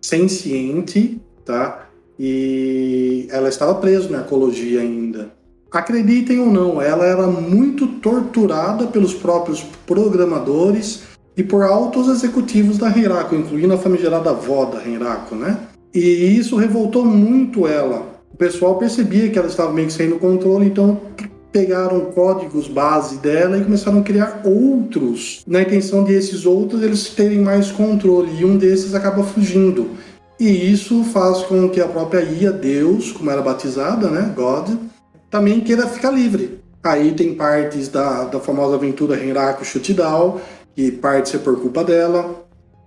[0.00, 1.88] senciente, tá?
[2.16, 5.32] E ela estava presa na ecologia ainda.
[5.72, 12.88] Acreditem ou não, ela era muito torturada pelos próprios programadores e por altos executivos da
[12.88, 15.58] Henraku, incluindo a famigerada avó da Henraku, né?
[15.92, 18.14] E isso revoltou muito ela.
[18.32, 21.00] O pessoal percebia que ela estava meio que sem no controle, então
[21.52, 27.10] pegaram códigos base dela e começaram a criar outros, na intenção de esses outros eles
[27.10, 29.90] terem mais controle, e um desses acaba fugindo.
[30.38, 34.70] E isso faz com que a própria IA, Deus, como era batizada, né, God,
[35.30, 36.58] também queira ficar livre.
[36.82, 40.40] Aí tem partes da, da famosa aventura Renraku Shutdown,
[40.74, 42.44] que parte é por culpa dela.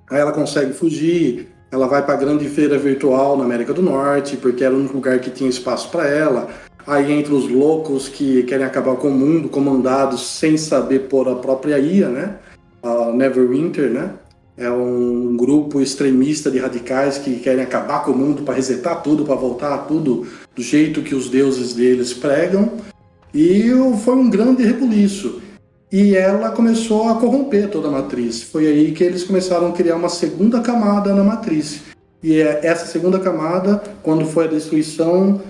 [0.10, 4.38] Aí ela consegue fugir, ela vai para a grande feira virtual na América do Norte,
[4.38, 6.50] porque era o único lugar que tinha espaço para ela.
[6.86, 11.36] Aí entre os loucos que querem acabar com o mundo, comandados sem saber por a
[11.36, 12.36] própria IA, né?
[12.82, 14.12] A Neverwinter, né?
[14.58, 19.26] É um grupo extremista de radicais que querem acabar com o mundo para resetar tudo,
[19.26, 22.72] para voltar tudo do jeito que os deuses deles pregam.
[23.34, 23.70] E
[24.04, 25.42] foi um grande rebuliço
[25.92, 28.44] e ela começou a corromper toda a matriz.
[28.44, 31.84] Foi aí que eles começaram a criar uma segunda camada na matriz.
[32.22, 35.42] E é essa segunda camada, quando foi a destruição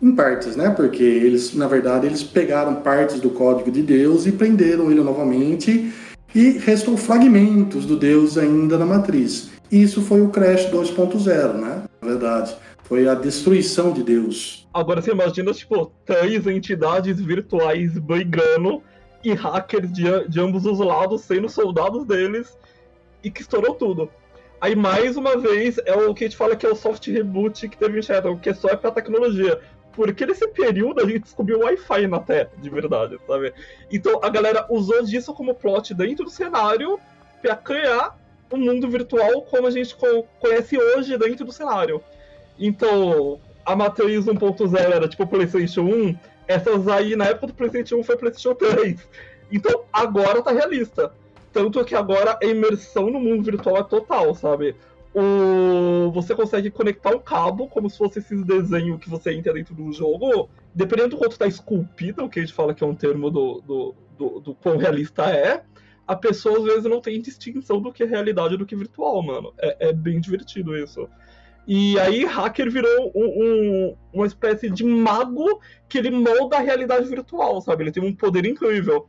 [0.00, 0.68] em partes, né?
[0.70, 5.92] Porque eles, na verdade, eles pegaram partes do código de Deus e prenderam ele novamente
[6.34, 9.50] e restou fragmentos do Deus ainda na matriz.
[9.70, 11.82] Isso foi o Crash 2.0, né?
[12.02, 14.68] Na verdade, Foi a destruição de Deus.
[14.74, 18.82] Agora você imagina, tipo, três entidades virtuais brigando
[19.24, 22.56] e hackers de, de ambos os lados sendo soldados deles
[23.22, 24.10] e que estourou tudo.
[24.60, 27.68] Aí, mais uma vez, é o que a gente fala que é o soft reboot
[27.68, 29.60] que teve em Shadow, que só é pra tecnologia.
[29.92, 33.52] Porque nesse período a gente descobriu o Wi-Fi na Terra, de verdade, sabe?
[33.90, 36.98] Então a galera usou disso como plot dentro do cenário
[37.42, 38.16] para criar
[38.52, 39.96] um mundo virtual como a gente
[40.40, 42.02] conhece hoje dentro do cenário.
[42.58, 48.04] Então, a Matriz 1.0 era tipo PlayStation 1, essas aí na época do PlayStation 1
[48.04, 49.08] foi PlayStation 3.
[49.50, 51.12] Então, agora tá realista.
[51.52, 54.74] Tanto que agora a imersão no mundo virtual é total, sabe?
[55.14, 56.10] O...
[56.12, 59.92] Você consegue conectar um cabo, como se fosse esses desenhos que você entra dentro do
[59.92, 60.48] jogo.
[60.74, 63.94] Dependendo do quanto tá esculpido, que a gente fala que é um termo do, do,
[64.18, 65.62] do, do quão realista é,
[66.06, 69.52] a pessoa às vezes não tem distinção do que é realidade do que virtual, mano.
[69.58, 71.08] É, é bem divertido isso.
[71.66, 77.08] E aí, hacker virou um, um, uma espécie de mago que ele molda a realidade
[77.08, 77.84] virtual, sabe?
[77.84, 79.08] Ele tem um poder incrível.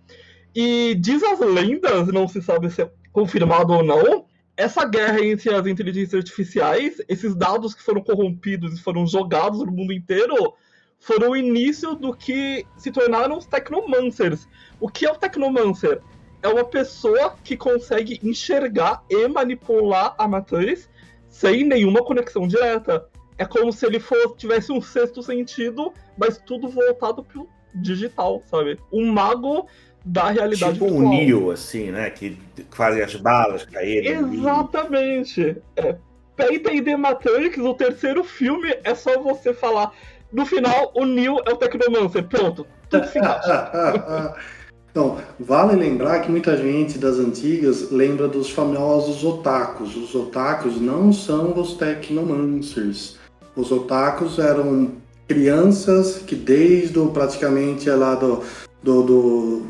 [0.55, 5.53] E diz as lendas, não se sabe se é confirmado ou não, essa guerra entre
[5.53, 10.53] as inteligências artificiais, esses dados que foram corrompidos e foram jogados no mundo inteiro,
[10.99, 14.47] foram o início do que se tornaram os Technomancers.
[14.79, 16.01] O que é o Technomancer?
[16.41, 20.89] É uma pessoa que consegue enxergar e manipular a matriz
[21.33, 23.05] sem nenhuma conexão direta.
[23.37, 28.79] É como se ele fosse, tivesse um sexto sentido, mas tudo voltado pro digital, sabe?
[28.91, 29.67] Um mago
[30.05, 31.05] da realidade tipo virtual.
[31.05, 32.09] um Neo, assim, né?
[32.11, 32.37] Que
[32.69, 34.11] fazem as balas caírem.
[34.11, 35.57] Exatamente.
[35.75, 35.95] É,
[36.35, 39.91] pra entender Matrix, o terceiro filme é só você falar.
[40.31, 42.27] No final, o Neo é o Tecnomancer.
[42.27, 42.67] Pronto.
[42.89, 44.35] Tudo se encaixa.
[44.93, 49.95] Então, vale lembrar que muita gente das antigas lembra dos famosos otakus.
[49.95, 53.17] Os otakus não são os Technomancers.
[53.55, 54.91] Os otakus eram
[55.27, 58.43] crianças que desde o, praticamente é lá do,
[58.83, 59.61] do, do,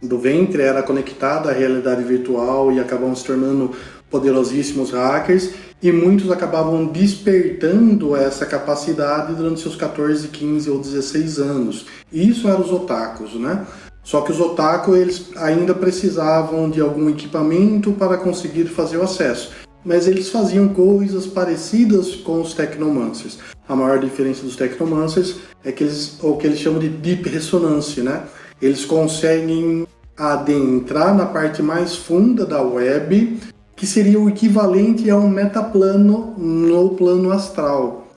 [0.00, 3.72] do ventre era conectada à realidade virtual e acabavam se tornando
[4.08, 11.86] poderosíssimos hackers e muitos acabavam despertando essa capacidade durante seus 14, 15 ou 16 anos.
[12.12, 13.66] Isso eram os otakus, né?
[14.08, 19.50] Só que os otaku eles ainda precisavam de algum equipamento para conseguir fazer o acesso.
[19.84, 23.36] Mas eles faziam coisas parecidas com os Technomancers.
[23.68, 28.00] A maior diferença dos Technomancers é que eles, o que eles chamam de Deep Resonance,
[28.00, 28.22] né?
[28.62, 33.38] Eles conseguem adentrar na parte mais funda da web,
[33.76, 38.08] que seria o equivalente a um metaplano no plano astral.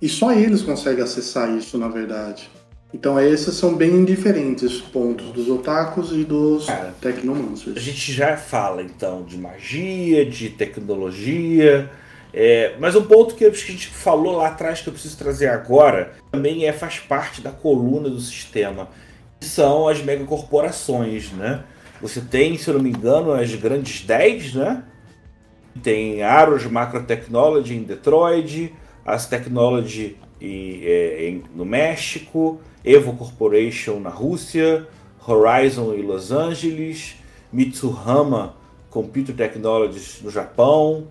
[0.00, 2.48] E só eles conseguem acessar isso, na verdade.
[2.92, 7.76] Então esses são bem diferentes pontos dos otakus e dos Cara, Technomancers.
[7.76, 11.88] A gente já fala então de magia, de tecnologia,
[12.32, 16.12] é, mas um ponto que a gente falou lá atrás que eu preciso trazer agora
[16.30, 18.88] também é faz parte da coluna do sistema,
[19.38, 21.64] que são as megacorporações, né?
[22.00, 24.84] Você tem, se eu não me engano, as grandes 10, né?
[25.82, 28.74] Tem Aros Macro Technology em Detroit,
[29.04, 34.86] as Technology em, é, em, no México, Evo Corporation na Rússia,
[35.26, 37.16] Horizon em Los Angeles,
[37.52, 38.54] Mitsuhama
[38.88, 41.08] Computer Technologies no Japão.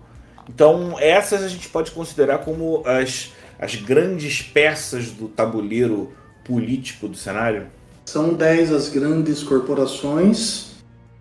[0.48, 6.12] Então, essas a gente pode considerar como as, as grandes peças do tabuleiro
[6.44, 7.66] político do cenário?
[8.04, 10.72] São 10 as grandes corporações,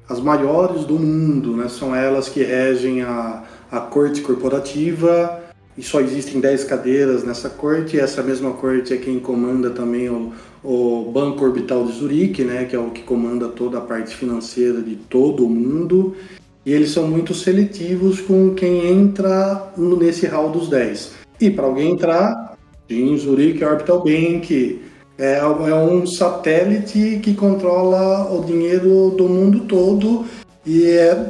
[0.08, 1.70] as maiores do mundo, né?
[1.70, 5.39] são elas que regem a, a corte corporativa,
[5.80, 10.34] e só existem 10 cadeiras nessa corte, essa mesma corte é quem comanda também o,
[10.62, 14.82] o Banco Orbital de Zurique, né, que é o que comanda toda a parte financeira
[14.82, 16.18] de todo o mundo,
[16.66, 21.14] e eles são muito seletivos com quem entra nesse hall dos 10.
[21.40, 22.58] E para alguém entrar,
[22.90, 24.82] em Zurique Orbital Bank,
[25.18, 30.26] é, é um satélite que controla o dinheiro do mundo todo
[30.66, 31.30] e é,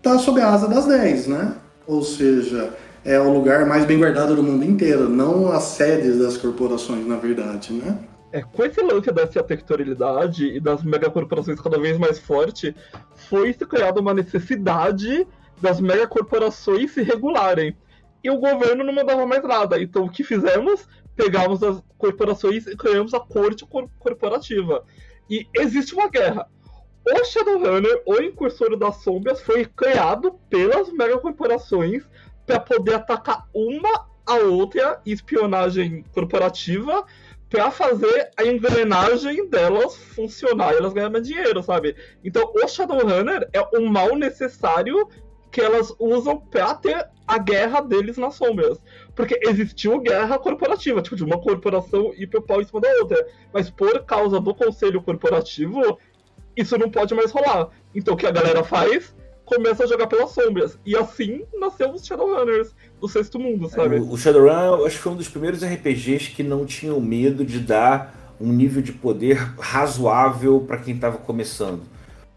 [0.00, 1.54] tá sob a asa das 10, né?
[1.84, 2.72] Ou seja,
[3.04, 7.16] é o lugar mais bem guardado do mundo inteiro, não as sedes das corporações, na
[7.16, 7.98] verdade, né?
[8.30, 12.74] É, com esse lance dessa territorialidade e das megacorporações cada vez mais forte,
[13.28, 15.26] foi se criada uma necessidade
[15.60, 17.74] das megacorporações se regularem.
[18.22, 19.80] E o governo não mandava mais nada.
[19.80, 20.86] Então o que fizemos?
[21.16, 23.64] Pegamos as corporações e criamos a corte
[23.98, 24.84] corporativa.
[25.30, 26.46] E existe uma guerra.
[27.06, 32.04] O Shadowrunner, o Incursor das Sombras, foi criado pelas megacorporações
[32.48, 37.04] para poder atacar uma a outra espionagem corporativa
[37.50, 41.94] para fazer a engrenagem delas funcionar e elas ganharem dinheiro, sabe?
[42.24, 45.08] Então o Shadowrunner é o mal necessário
[45.50, 48.78] que elas usam para ter a guerra deles nas sombras.
[49.14, 53.26] porque existiu guerra corporativa, tipo, de uma corporação hiperpau em cima da outra.
[53.52, 55.98] Mas por causa do conselho corporativo,
[56.56, 57.68] isso não pode mais rolar.
[57.94, 59.14] Então o que a galera faz?
[59.48, 60.78] Começa a jogar pelas sombras.
[60.84, 63.96] E assim nasceu os Shadowrunners do sexto mundo, sabe?
[63.96, 67.58] O, o Shadowrun, acho que foi um dos primeiros RPGs que não tinham medo de
[67.58, 71.82] dar um nível de poder razoável para quem estava começando.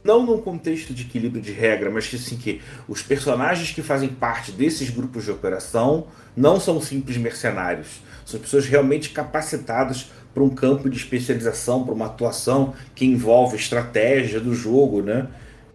[0.03, 4.09] Não num contexto de equilíbrio de regra, mas que assim que os personagens que fazem
[4.09, 8.01] parte desses grupos de operação não são simples mercenários.
[8.25, 14.39] São pessoas realmente capacitadas para um campo de especialização, para uma atuação que envolve estratégia
[14.39, 15.27] do jogo, né?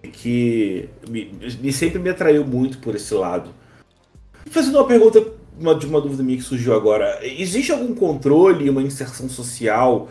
[0.07, 3.51] Que me, me sempre me atraiu muito por esse lado.
[4.51, 5.25] Fazendo uma pergunta
[5.59, 7.19] uma, de uma dúvida minha que surgiu agora.
[7.23, 10.09] Existe algum controle, uma inserção social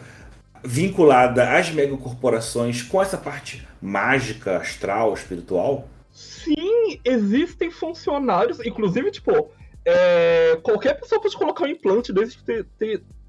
[0.64, 5.88] vinculada às megacorporações com essa parte mágica, astral, espiritual?
[6.12, 9.52] Sim, existem funcionários, inclusive, tipo,
[9.86, 12.66] é, qualquer pessoa pode colocar um implante desde que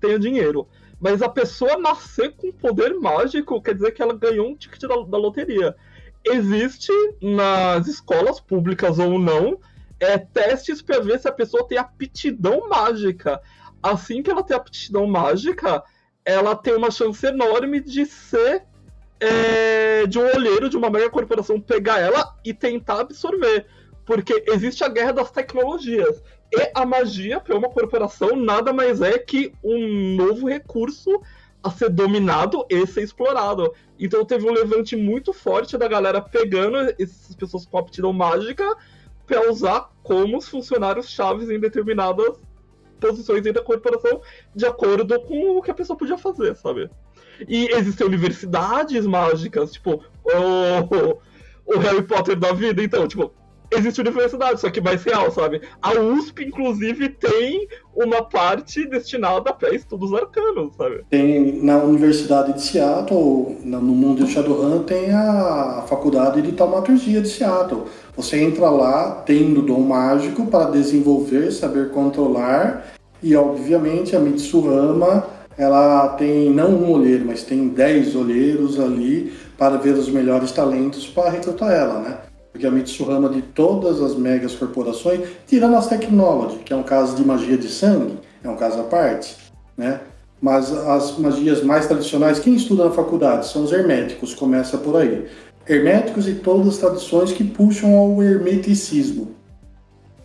[0.01, 0.67] tenha dinheiro.
[0.99, 4.97] Mas a pessoa nascer com poder mágico quer dizer que ela ganhou um ticket da,
[4.97, 5.77] da loteria.
[6.27, 9.59] Existe nas escolas públicas ou não
[10.01, 13.41] é, testes para ver se a pessoa tem aptidão mágica.
[13.83, 15.83] Assim que ela tem aptidão mágica,
[16.25, 18.65] ela tem uma chance enorme de ser
[19.21, 23.67] é, de um olheiro de uma mega corporação pegar ela e tentar absorver.
[24.05, 26.23] Porque existe a guerra das tecnologias.
[26.53, 31.21] E a magia, para uma corporação, nada mais é que um novo recurso
[31.67, 33.73] a ser dominado e ser explorado.
[33.99, 38.77] Então teve um levante muito forte da galera pegando essas pessoas com aptidão mágica
[39.27, 42.39] para usar como funcionários chaves em determinadas
[43.01, 44.21] posições dentro da corporação
[44.55, 46.89] de acordo com o que a pessoa podia fazer, sabe?
[47.49, 51.21] E existem universidades mágicas, tipo o,
[51.67, 53.33] o Harry Potter da vida, então, tipo,
[53.71, 55.61] existe universidade, só que mais real, sabe?
[55.83, 61.05] A USP, inclusive, tem uma parte destinada para estudos arcanos, sabe?
[61.11, 67.29] Tem na Universidade de Seattle, no mundo de Shadowrun, tem a Faculdade de Taumaturgia de
[67.29, 67.85] Seattle.
[68.17, 76.09] Você entra lá tendo dom mágico para desenvolver, saber controlar e, obviamente, a Mitsurama ela
[76.11, 81.31] tem não um olheiro, mas tem dez olheiros ali para ver os melhores talentos para
[81.31, 82.19] recrutar ela, né?
[82.57, 87.15] Porque a Mitsuhama de todas as megas corporações, tirando as Technology, que é um caso
[87.15, 89.37] de magia de sangue, é um caso à parte,
[89.77, 90.01] né?
[90.41, 95.27] Mas as magias mais tradicionais, quem estuda na faculdade são os herméticos, começa por aí.
[95.69, 99.33] Herméticos e todas as tradições que puxam ao hermeticismo.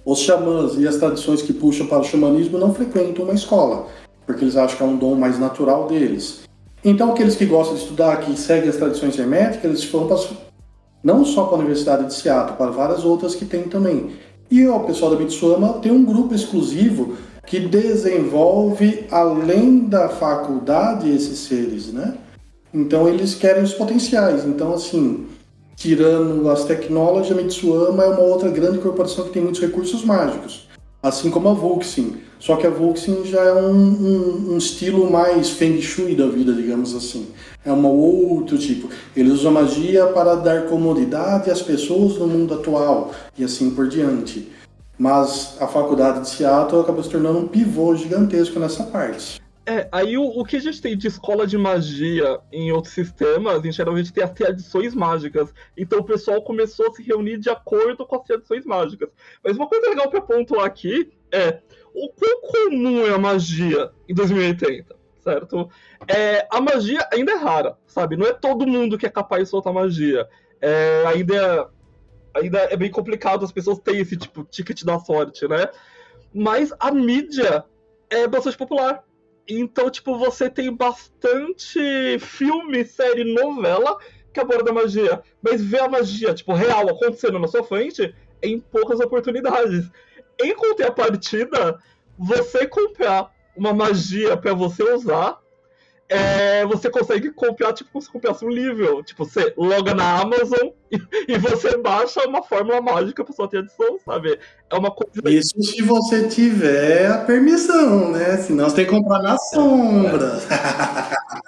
[0.06, 3.88] Os xamãs e as tradições que puxam para o xamanismo não frequentam uma escola,
[4.26, 6.44] porque eles acham que é um dom mais natural deles.
[6.84, 10.18] Então, aqueles que gostam de estudar, que seguem as tradições herméticas, eles foram para
[11.04, 14.12] não só para a Universidade de Seattle, para várias outras que tem também.
[14.50, 21.40] E o pessoal da Mitsuama tem um grupo exclusivo que desenvolve além da faculdade esses
[21.40, 22.16] seres, né?
[22.74, 24.46] Então eles querem os potenciais.
[24.46, 25.26] Então assim,
[25.76, 30.68] tirando as Technology, a Mitsuama é uma outra grande corporação que tem muitos recursos mágicos,
[31.02, 32.18] assim como a Vuxin.
[32.42, 36.52] Só que a Vuxin já é um, um, um estilo mais Feng Shui da vida,
[36.52, 37.32] digamos assim
[37.64, 38.90] é um outro tipo.
[39.16, 44.52] Ele usa magia para dar comodidade às pessoas no mundo atual e assim por diante.
[44.98, 49.42] Mas a faculdade de Seattle acabou se tornando um pivô gigantesco nessa parte.
[49.66, 53.64] É, aí o, o que a gente tem de escola de magia em outros sistemas,
[53.64, 55.54] em geral a gente tem as tradições mágicas.
[55.78, 59.10] Então o pessoal começou a se reunir de acordo com as tradições mágicas.
[59.44, 61.60] Mas uma coisa legal para pontuar aqui é
[61.94, 65.70] o quão comum é a magia em 2080 certo?
[66.08, 68.18] É, a magia ainda é rara, sabe?
[68.18, 70.28] Não é todo mundo que é capaz de soltar magia.
[70.60, 75.48] É, ainda, é, ainda é bem complicado as pessoas terem esse tipo ticket da sorte,
[75.48, 75.68] né?
[76.34, 77.64] Mas a mídia
[78.10, 79.04] é bastante popular.
[79.48, 83.98] Então, tipo, você tem bastante filme, série, novela
[84.34, 85.22] que aborda magia.
[85.42, 89.90] Mas ver a magia, tipo, real acontecendo na sua frente é em poucas oportunidades.
[90.40, 91.80] Em contrapartida,
[92.18, 95.42] você comprar uma magia para você usar,
[96.12, 99.02] é, você consegue copiar, tipo, como se copiasse um livro.
[99.02, 100.98] Tipo, você loga na Amazon e,
[101.34, 104.38] e você baixa uma fórmula mágica pra sua edição, sabe?
[104.70, 105.22] É uma coisa.
[105.30, 108.36] Isso se você tiver a permissão, né?
[108.38, 110.38] Senão você tem que comprar na sombra.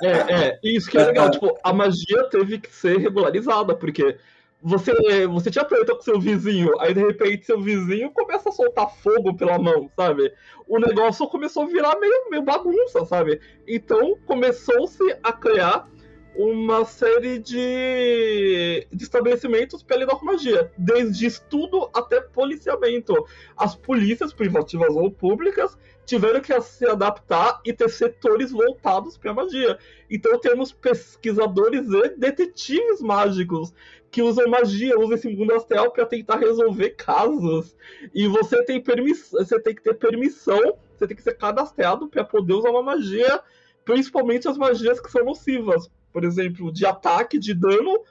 [0.02, 1.30] É, é, isso que é legal.
[1.30, 4.18] Tipo, a magia teve que ser regularizada, porque
[4.64, 9.36] você, você treta com seu vizinho, aí de repente seu vizinho começa a soltar fogo
[9.36, 10.34] pela mão, sabe?
[10.66, 13.42] O negócio começou a virar meio, meio bagunça, sabe?
[13.68, 15.90] Então começou-se a criar
[16.36, 23.14] uma série de, de estabelecimentos lidar com magia, desde estudo até policiamento.
[23.56, 29.78] As polícias privativas ou públicas tiveram que se adaptar e ter setores voltados para magia.
[30.10, 33.74] Então temos pesquisadores e detetives mágicos
[34.14, 37.76] que usam magia, usam esse mundo astral para tentar resolver casos.
[38.14, 42.24] E você tem permissão, você tem que ter permissão, você tem que ser cadastrado para
[42.24, 43.42] poder usar uma magia,
[43.84, 48.04] principalmente as magias que são nocivas, por exemplo, de ataque, de dano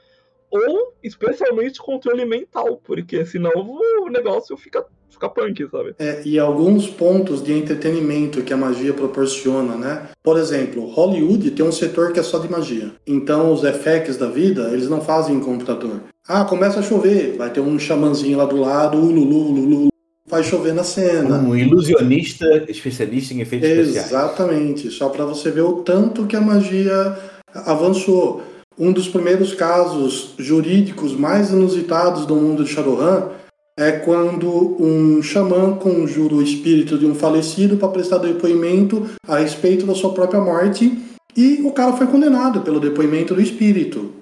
[0.51, 5.95] ou especialmente controle mental, porque senão o negócio fica fica punk, sabe?
[5.99, 10.09] É, e alguns pontos de entretenimento que a magia proporciona, né?
[10.23, 12.93] Por exemplo, Hollywood tem um setor que é só de magia.
[13.07, 16.01] Então os effects da vida, eles não fazem em computador.
[16.27, 19.89] Ah, começa a chover, vai ter um xamãzinho lá do lado, ululu, ululu,
[20.27, 21.39] vai chover na cena.
[21.39, 24.31] Um ilusionista especialista em efeitos Exatamente, especiais.
[24.31, 27.19] Exatamente, só para você ver o tanto que a magia
[27.53, 28.43] avançou.
[28.79, 33.42] Um dos primeiros casos jurídicos mais inusitados do mundo de Shadowrun
[33.83, 39.85] é quando um xamã conjura o espírito de um falecido para prestar depoimento a respeito
[39.87, 40.99] da sua própria morte
[41.37, 44.13] e o cara foi condenado pelo depoimento do espírito,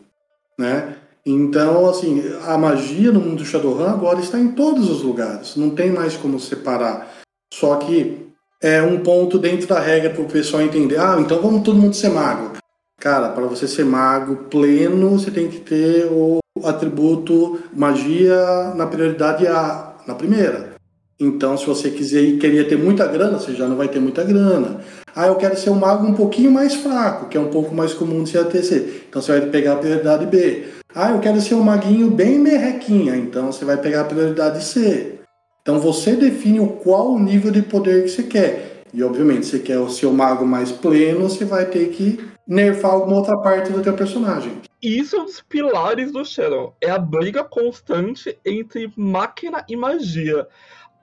[0.58, 0.96] né?
[1.24, 5.70] Então, assim, a magia no mundo do Shadowrun agora está em todos os lugares, não
[5.70, 7.20] tem mais como separar.
[7.52, 8.30] Só que
[8.62, 10.98] é um ponto dentro da regra para o pessoal entender.
[10.98, 12.52] Ah, então vamos todo mundo ser mago.
[13.00, 19.46] Cara, para você ser mago pleno, você tem que ter o atributo magia na prioridade
[19.46, 20.74] A, na primeira.
[21.18, 24.22] Então, se você quiser e queria ter muita grana, você já não vai ter muita
[24.22, 24.82] grana.
[25.16, 27.94] Ah, eu quero ser um mago um pouquinho mais fraco, que é um pouco mais
[27.94, 29.04] comum de ser ATC.
[29.08, 30.64] Então você vai pegar a prioridade B.
[30.94, 35.20] Ah, eu quero ser um maguinho bem merrequinha, então você vai pegar a prioridade C.
[35.62, 38.82] Então você define qual o nível de poder que você quer.
[38.92, 42.92] E obviamente, se você quer o seu mago mais pleno, você vai ter que nerfar
[42.92, 44.60] alguma outra parte do teu personagem.
[44.82, 46.74] E isso é um dos pilares do Shadow.
[46.80, 50.46] É a briga constante entre máquina e magia.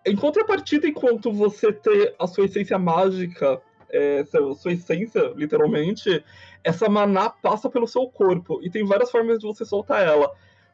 [0.06, 4.24] Em contrapartida, enquanto você ter a sua essência mágica, é,
[4.58, 6.24] sua essência, literalmente,
[6.64, 8.60] essa maná passa pelo seu corpo.
[8.64, 10.32] E tem várias formas de você soltar ela.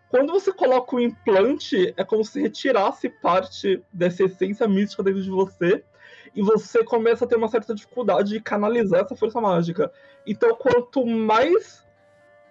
[0.09, 5.29] Quando você coloca o implante, é como se retirasse parte dessa essência mística dentro de
[5.29, 5.83] você
[6.35, 9.91] e você começa a ter uma certa dificuldade de canalizar essa força mágica.
[10.25, 11.83] Então, quanto mais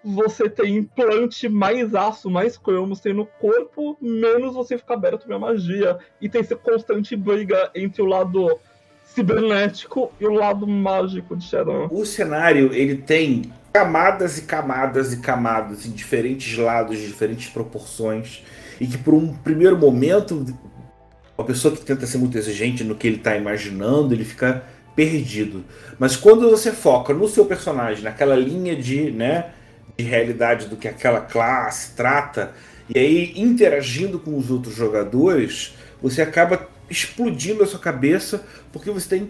[0.03, 5.39] você tem implante, mais aço, mais cromos tem no corpo, menos você fica aberto pra
[5.39, 5.97] magia.
[6.19, 8.59] E tem essa constante briga entre o lado
[9.05, 11.87] cibernético e o lado mágico de Shadow.
[11.91, 18.43] O cenário, ele tem camadas e camadas e camadas em diferentes lados, de diferentes proporções,
[18.79, 20.45] e que por um primeiro momento
[21.37, 24.63] uma pessoa que tenta ser muito exigente no que ele está imaginando, ele fica
[24.95, 25.63] perdido.
[25.97, 29.51] Mas quando você foca no seu personagem, naquela linha de, né,
[29.97, 32.53] de realidade do que aquela classe trata,
[32.93, 39.09] e aí interagindo com os outros jogadores, você acaba explodindo a sua cabeça, porque você
[39.09, 39.29] tem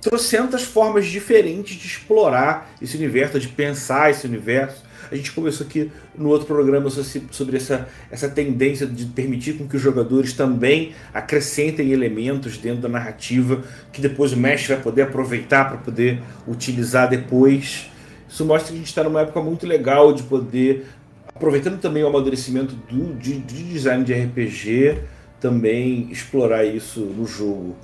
[0.00, 4.82] trocentas formas diferentes de explorar esse universo, de pensar esse universo.
[5.12, 9.76] A gente começou aqui no outro programa sobre essa, essa tendência de permitir com que
[9.76, 15.68] os jogadores também acrescentem elementos dentro da narrativa que depois o mestre vai poder aproveitar
[15.68, 17.90] para poder utilizar depois.
[18.26, 20.86] Isso mostra que a gente está numa época muito legal de poder,
[21.28, 24.96] aproveitando também o amadurecimento do, de, de design de RPG,
[25.38, 27.76] também explorar isso no jogo.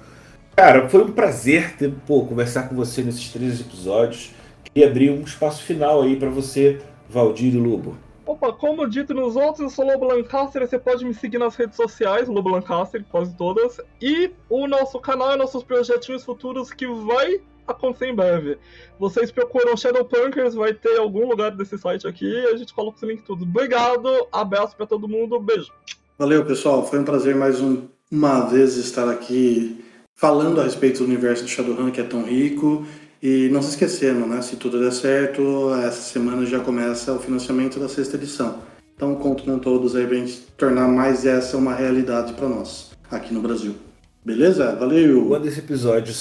[0.56, 4.30] Cara, foi um prazer ter, pô, conversar com você nesses três episódios.
[4.64, 6.78] Queria abrir um espaço final aí para você
[7.08, 7.96] Valdir e Lobo.
[8.26, 11.76] Opa, como dito nos outros, eu sou Lobo Lancaster, você pode me seguir nas redes
[11.76, 17.40] sociais, Lobo Lancaster, quase todas, e o nosso canal e nossos projetinhos futuros que vai
[17.66, 18.58] acontecer em breve.
[18.98, 23.02] Vocês procuram Shadow Punkers, vai ter algum lugar desse site aqui, a gente coloca os
[23.02, 23.44] links tudo.
[23.44, 25.72] Obrigado, abraço para todo mundo, beijo.
[26.18, 29.82] Valeu, pessoal, foi um prazer mais um, uma vez estar aqui
[30.14, 32.84] falando a respeito do universo de Shadowrun, que é tão rico,
[33.22, 34.40] e não se esquecendo, né?
[34.42, 38.58] Se tudo der certo, essa semana já começa o financiamento da sexta edição.
[38.94, 43.32] Então conto com todos aí pra gente tornar mais essa uma realidade para nós, aqui
[43.32, 43.74] no Brasil.
[44.24, 44.74] Beleza?
[44.74, 45.26] Valeu!
[45.26, 46.12] Quando esse episódio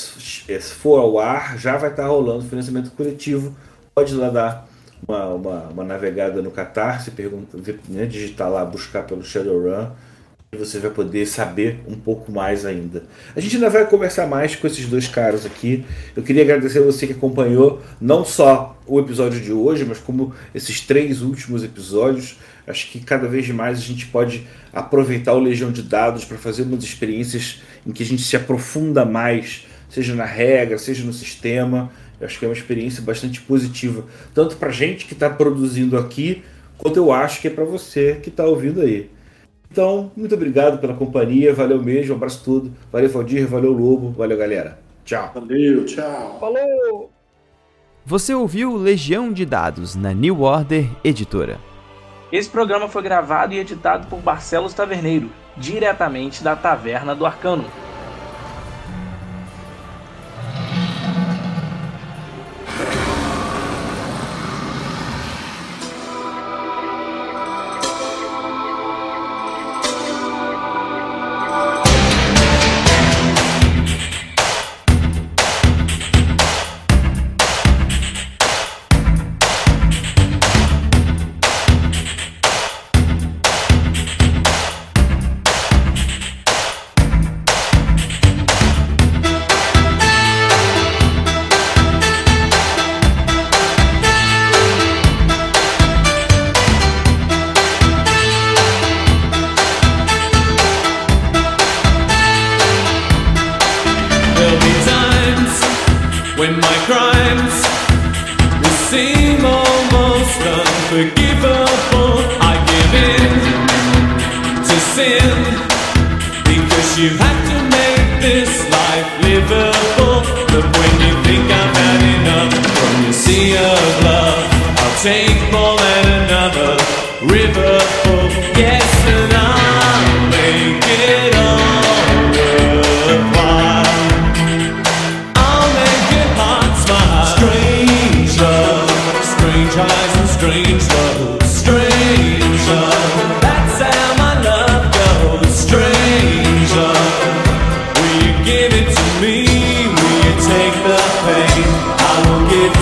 [0.62, 3.56] for ao ar, já vai estar rolando o financiamento coletivo.
[3.94, 4.68] Pode ir lá dar
[5.08, 7.58] uma, uma, uma navegada no Catarse, pergunta,
[7.90, 9.88] né, digitar lá, buscar pelo Shadowrun
[10.56, 13.04] você vai poder saber um pouco mais ainda.
[13.36, 15.84] A gente ainda vai conversar mais com esses dois caras aqui.
[16.16, 20.34] Eu queria agradecer a você que acompanhou não só o episódio de hoje, mas como
[20.56, 22.38] esses três últimos episódios.
[22.66, 26.64] Acho que cada vez mais a gente pode aproveitar o legião de dados para fazer
[26.64, 31.92] umas experiências em que a gente se aprofunda mais, seja na regra, seja no sistema.
[32.22, 35.98] Eu acho que é uma experiência bastante positiva, tanto para a gente que está produzindo
[35.98, 36.42] aqui,
[36.78, 39.17] quanto eu acho que é para você que está ouvindo aí.
[39.72, 42.72] Então, muito obrigado pela companhia, valeu mesmo, um abraço todo.
[42.92, 44.80] Valeu, Valdir, valeu, Lobo, valeu, galera.
[45.04, 45.32] Tchau.
[45.34, 46.38] Valeu, tchau.
[46.40, 47.12] Falou!
[48.06, 51.60] Você ouviu Legião de Dados na New Order Editora.
[52.32, 57.66] Esse programa foi gravado e editado por Barcelos Taverneiro, diretamente da Taverna do Arcano.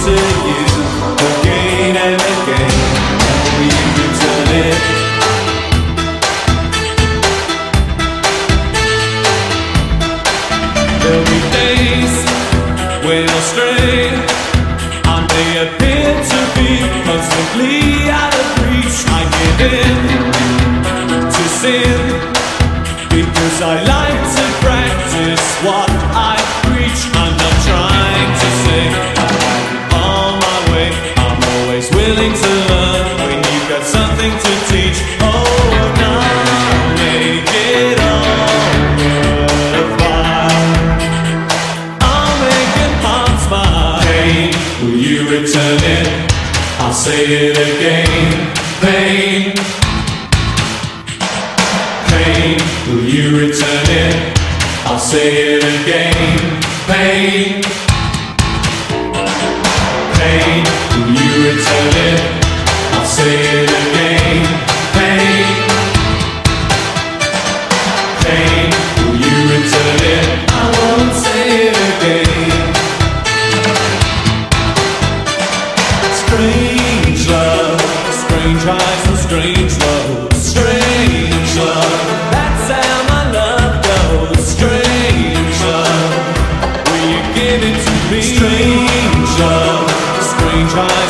[0.08, 0.35] music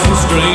[0.03, 0.54] doesn't.